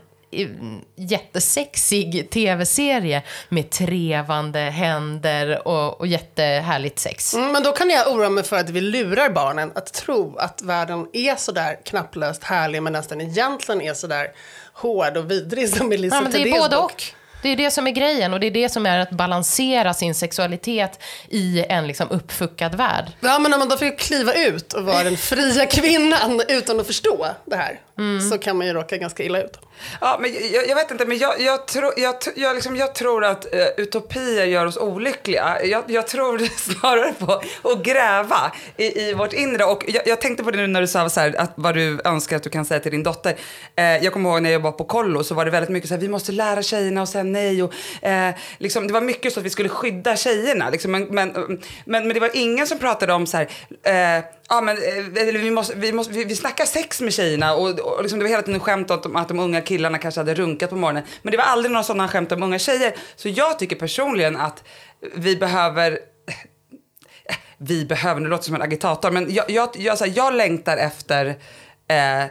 jättesexig 0.95 2.29
tv-serie 2.29 3.23
med 3.49 3.69
trevande 3.69 4.59
händer 4.59 5.67
och, 5.67 5.99
och 5.99 6.07
jättehärligt 6.07 6.99
sex. 6.99 7.33
Mm, 7.33 7.51
men 7.51 7.63
då 7.63 7.71
kan 7.71 7.89
jag 7.89 8.07
oroa 8.07 8.29
mig 8.29 8.43
för 8.43 8.57
att 8.57 8.69
vi 8.69 8.81
lurar 8.81 9.29
barnen 9.29 9.71
att 9.75 9.93
tro 9.93 10.37
att 10.37 10.61
världen 10.61 11.07
är 11.13 11.35
så 11.35 11.51
där 11.51 11.85
knapplöst 11.85 12.43
härlig 12.43 12.83
men 12.83 12.93
nästan 12.93 13.21
egentligen 13.21 13.81
är 13.81 13.93
så 13.93 14.07
där 14.07 14.27
hård 14.73 15.17
och 15.17 15.31
vidrig 15.31 15.69
som 15.69 15.91
Elisa 15.91 16.15
ja, 16.15 16.21
men 16.21 16.31
Det 16.31 16.49
är 16.49 16.59
både 16.59 16.77
och. 16.77 17.03
Det 17.41 17.49
är 17.49 17.55
det 17.55 17.71
som 17.71 17.87
är 17.87 17.91
grejen 17.91 18.33
och 18.33 18.39
det 18.39 18.47
är 18.47 18.51
det 18.51 18.69
som 18.69 18.85
är 18.85 18.99
att 18.99 19.11
balansera 19.11 19.93
sin 19.93 20.15
sexualitet 20.15 20.99
i 21.29 21.65
en 21.69 21.87
liksom 21.87 22.09
uppfuckad 22.09 22.75
värld. 22.75 23.05
Ja, 23.19 23.39
men 23.39 23.51
när 23.51 23.57
man 23.57 23.69
då 23.69 23.77
får 23.77 23.97
kliva 23.97 24.33
ut 24.33 24.73
och 24.73 24.83
vara 24.83 25.03
den 25.03 25.17
fria 25.17 25.65
kvinnan 25.65 26.41
utan 26.47 26.79
att 26.79 26.87
förstå 26.87 27.27
det 27.45 27.55
här 27.55 27.79
mm. 27.99 28.29
så 28.29 28.37
kan 28.37 28.57
man 28.57 28.67
ju 28.67 28.73
råka 28.73 28.97
ganska 28.97 29.23
illa 29.23 29.41
ut. 29.41 29.59
Ja, 30.01 30.17
men 30.21 30.33
jag, 30.53 30.67
jag 30.67 30.75
vet 30.75 30.91
inte, 30.91 31.05
men 31.05 31.17
jag, 31.17 31.41
jag, 31.41 31.67
tro, 31.67 31.91
jag, 31.97 32.15
jag, 32.35 32.55
liksom, 32.55 32.75
jag 32.75 32.95
tror 32.95 33.25
att 33.25 33.47
uh, 33.53 33.61
utopier 33.77 34.45
gör 34.45 34.65
oss 34.65 34.77
olyckliga. 34.77 35.65
Jag, 35.65 35.83
jag 35.87 36.07
tror 36.07 36.37
snarare 36.79 37.13
på 37.13 37.41
att 37.71 37.83
gräva 37.83 38.51
i, 38.77 39.01
i 39.01 39.13
vårt 39.13 39.33
inre. 39.33 39.63
Och 39.63 39.85
jag, 39.87 40.07
jag 40.07 40.21
tänkte 40.21 40.43
på 40.43 40.51
det 40.51 40.57
nu 40.57 40.67
när 40.67 40.81
du 40.81 40.87
sa 40.87 41.09
så 41.09 41.19
här, 41.19 41.35
att 41.39 41.51
vad 41.55 41.75
du 41.75 41.99
önskar 42.03 42.35
att 42.35 42.43
du 42.43 42.49
kan 42.49 42.65
säga 42.65 42.79
till 42.79 42.91
din 42.91 43.03
dotter. 43.03 43.31
Uh, 43.79 44.03
jag 44.03 44.13
kommer 44.13 44.29
ihåg 44.29 44.41
när 44.41 44.49
jag 44.49 44.53
jobbade 44.53 44.77
på 44.77 44.85
kollo 44.85 45.23
så 45.23 45.35
var 45.35 45.45
det 45.45 45.51
väldigt 45.51 45.69
mycket 45.69 45.89
så 45.89 45.95
här, 45.95 46.01
vi 46.01 46.09
måste 46.09 46.31
lära 46.31 46.61
tjejerna 46.61 47.01
och 47.01 47.09
säga 47.09 47.23
nej. 47.23 47.63
Och, 47.63 47.73
uh, 48.05 48.29
liksom, 48.57 48.87
det 48.87 48.93
var 48.93 49.01
mycket 49.01 49.33
så 49.33 49.39
att 49.39 49.45
vi 49.45 49.49
skulle 49.49 49.69
skydda 49.69 50.15
tjejerna. 50.15 50.69
Liksom, 50.69 50.91
men, 50.91 51.03
men, 51.03 51.31
men, 51.85 52.07
men, 52.07 52.13
det 52.13 52.19
var 52.19 52.31
ingen 52.33 52.67
som 52.67 52.79
pratade 52.79 53.13
om 53.13 53.27
så 53.27 53.37
här, 53.37 53.49
ja 54.49 54.61
men 54.61 54.77
vi, 55.13 55.51
måste, 55.51 55.75
vi, 55.75 55.93
måste, 55.93 56.13
vi, 56.13 56.23
vi 56.23 56.35
snackar 56.35 56.65
sex 56.65 57.01
med 57.01 57.13
tjejerna 57.13 57.53
och, 57.53 57.79
och 57.95 58.01
liksom, 58.01 58.19
det 58.19 58.25
var 58.25 58.29
hela 58.29 58.41
tiden 58.41 58.59
skämt 58.59 58.91
om 58.91 59.15
att 59.15 59.27
de 59.27 59.39
unga 59.39 59.61
killarna 59.61 59.97
kanske 59.97 60.19
hade 60.19 60.33
runkat 60.33 60.69
på 60.69 60.75
morgonen. 60.75 61.03
Men 61.21 61.31
det 61.31 61.37
var 61.37 61.45
aldrig 61.45 61.71
några 61.71 61.83
sådana 61.83 62.07
skämt 62.07 62.31
om 62.31 62.43
unga 62.43 62.59
tjejer. 62.59 62.95
Så 63.15 63.29
jag 63.29 63.59
tycker 63.59 63.75
personligen 63.75 64.37
att 64.37 64.63
vi 65.15 65.35
behöver 65.35 65.99
vi 67.57 67.85
behöver, 67.85 68.21
nu 68.21 68.29
låter 68.29 68.43
som 68.43 68.55
en 68.55 68.61
agitator, 68.61 69.11
men 69.11 69.33
jag, 69.33 69.49
jag, 69.49 69.69
jag, 69.75 69.97
så 69.97 70.05
här, 70.05 70.13
jag 70.15 70.33
längtar 70.33 70.77
efter 70.77 71.25
eh, 71.87 72.25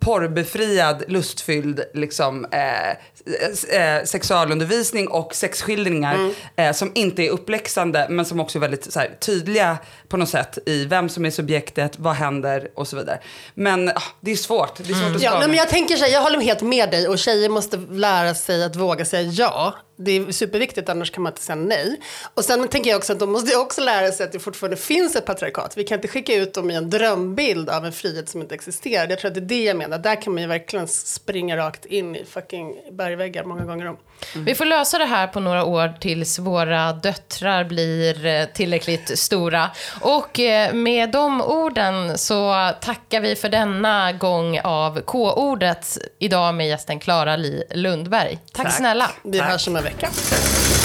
porrbefriad, 0.00 1.02
lustfylld 1.08 1.80
liksom, 1.94 2.46
eh, 2.52 2.90
eh, 2.90 4.04
sexualundervisning 4.04 5.08
och 5.08 5.34
sexskildringar 5.34 6.14
mm. 6.14 6.34
eh, 6.56 6.72
som 6.72 6.92
inte 6.94 7.22
är 7.22 7.30
uppläxande 7.30 8.06
men 8.10 8.24
som 8.24 8.40
också 8.40 8.58
är 8.58 8.60
väldigt 8.60 8.96
här, 8.96 9.16
tydliga 9.20 9.78
på 10.08 10.16
något 10.16 10.28
sätt 10.28 10.58
i 10.66 10.84
vem 10.84 11.08
som 11.08 11.26
är 11.26 11.30
subjektet, 11.30 11.98
vad 11.98 12.14
händer 12.14 12.68
och 12.74 12.88
så 12.88 12.96
vidare. 12.96 13.20
Men 13.54 13.88
ah, 13.88 14.02
det 14.20 14.30
är 14.30 14.36
svårt. 14.36 14.76
Det 14.76 14.82
är 14.82 14.94
svårt 14.94 15.02
mm. 15.02 15.16
att 15.16 15.22
ja, 15.22 15.40
men 15.40 15.54
Jag 15.54 15.68
tänker 15.68 15.96
så 15.96 16.04
här, 16.04 16.12
jag 16.12 16.22
håller 16.22 16.40
helt 16.40 16.62
med 16.62 16.90
dig 16.90 17.08
och 17.08 17.18
tjejer 17.18 17.48
måste 17.48 17.76
lära 17.90 18.34
sig 18.34 18.64
att 18.64 18.76
våga 18.76 19.04
säga 19.04 19.22
ja 19.22 19.74
det 20.04 20.16
är 20.16 20.32
superviktigt, 20.32 20.88
annars 20.88 21.10
kan 21.10 21.22
man 21.22 21.32
inte 21.32 21.42
säga 21.42 21.56
nej. 21.56 22.00
Och 22.34 22.44
sen 22.44 22.68
tänker 22.68 22.90
jag 22.90 22.98
också 22.98 23.12
att 23.12 23.18
de 23.18 23.32
måste 23.32 23.56
också 23.56 23.80
lära 23.80 24.12
sig 24.12 24.26
att 24.26 24.32
det 24.32 24.38
fortfarande 24.38 24.76
finns 24.76 25.16
ett 25.16 25.24
patriarkat. 25.24 25.76
Vi 25.76 25.84
kan 25.84 25.98
inte 25.98 26.08
skicka 26.08 26.34
ut 26.34 26.54
dem 26.54 26.70
i 26.70 26.74
en 26.74 26.90
drömbild 26.90 27.70
av 27.70 27.86
en 27.86 27.92
frihet 27.92 28.28
som 28.28 28.40
inte 28.40 28.54
existerar. 28.54 29.08
Jag 29.08 29.18
tror 29.18 29.28
att 29.28 29.34
det 29.34 29.40
är 29.40 29.42
det 29.42 29.64
jag 29.64 29.76
menar. 29.76 29.98
Där 29.98 30.22
kan 30.22 30.32
man 30.32 30.42
ju 30.42 30.48
verkligen 30.48 30.88
springa 30.88 31.56
rakt 31.56 31.84
in 31.84 32.16
i 32.16 32.24
fucking 32.24 32.76
bergväggar 32.90 33.44
många 33.44 33.64
gånger 33.64 33.86
om. 33.86 33.96
Mm. 34.34 34.44
Vi 34.44 34.54
får 34.54 34.64
lösa 34.64 34.98
det 34.98 35.04
här 35.04 35.26
på 35.26 35.40
några 35.40 35.64
år 35.64 35.94
tills 36.00 36.38
våra 36.38 36.92
döttrar 36.92 37.64
blir 37.64 38.26
eh, 38.26 38.44
tillräckligt 38.44 39.18
stora. 39.18 39.70
Och 40.00 40.40
eh, 40.40 40.74
med 40.74 41.10
de 41.10 41.40
orden 41.40 42.18
så 42.18 42.70
tackar 42.80 43.20
vi 43.20 43.36
för 43.36 43.48
denna 43.48 44.12
gång 44.12 44.60
av 44.60 45.00
K-ordet. 45.00 45.98
Idag 46.18 46.54
med 46.54 46.68
gästen 46.68 47.00
Klara 47.00 47.36
Li 47.36 47.64
Lundberg. 47.70 48.38
Tack, 48.52 48.66
Tack. 48.66 48.76
snälla. 48.76 49.10
Vi 49.22 49.40
hörs 49.40 49.68
om 49.68 49.76
en 49.76 49.82
vecka. 49.90 50.79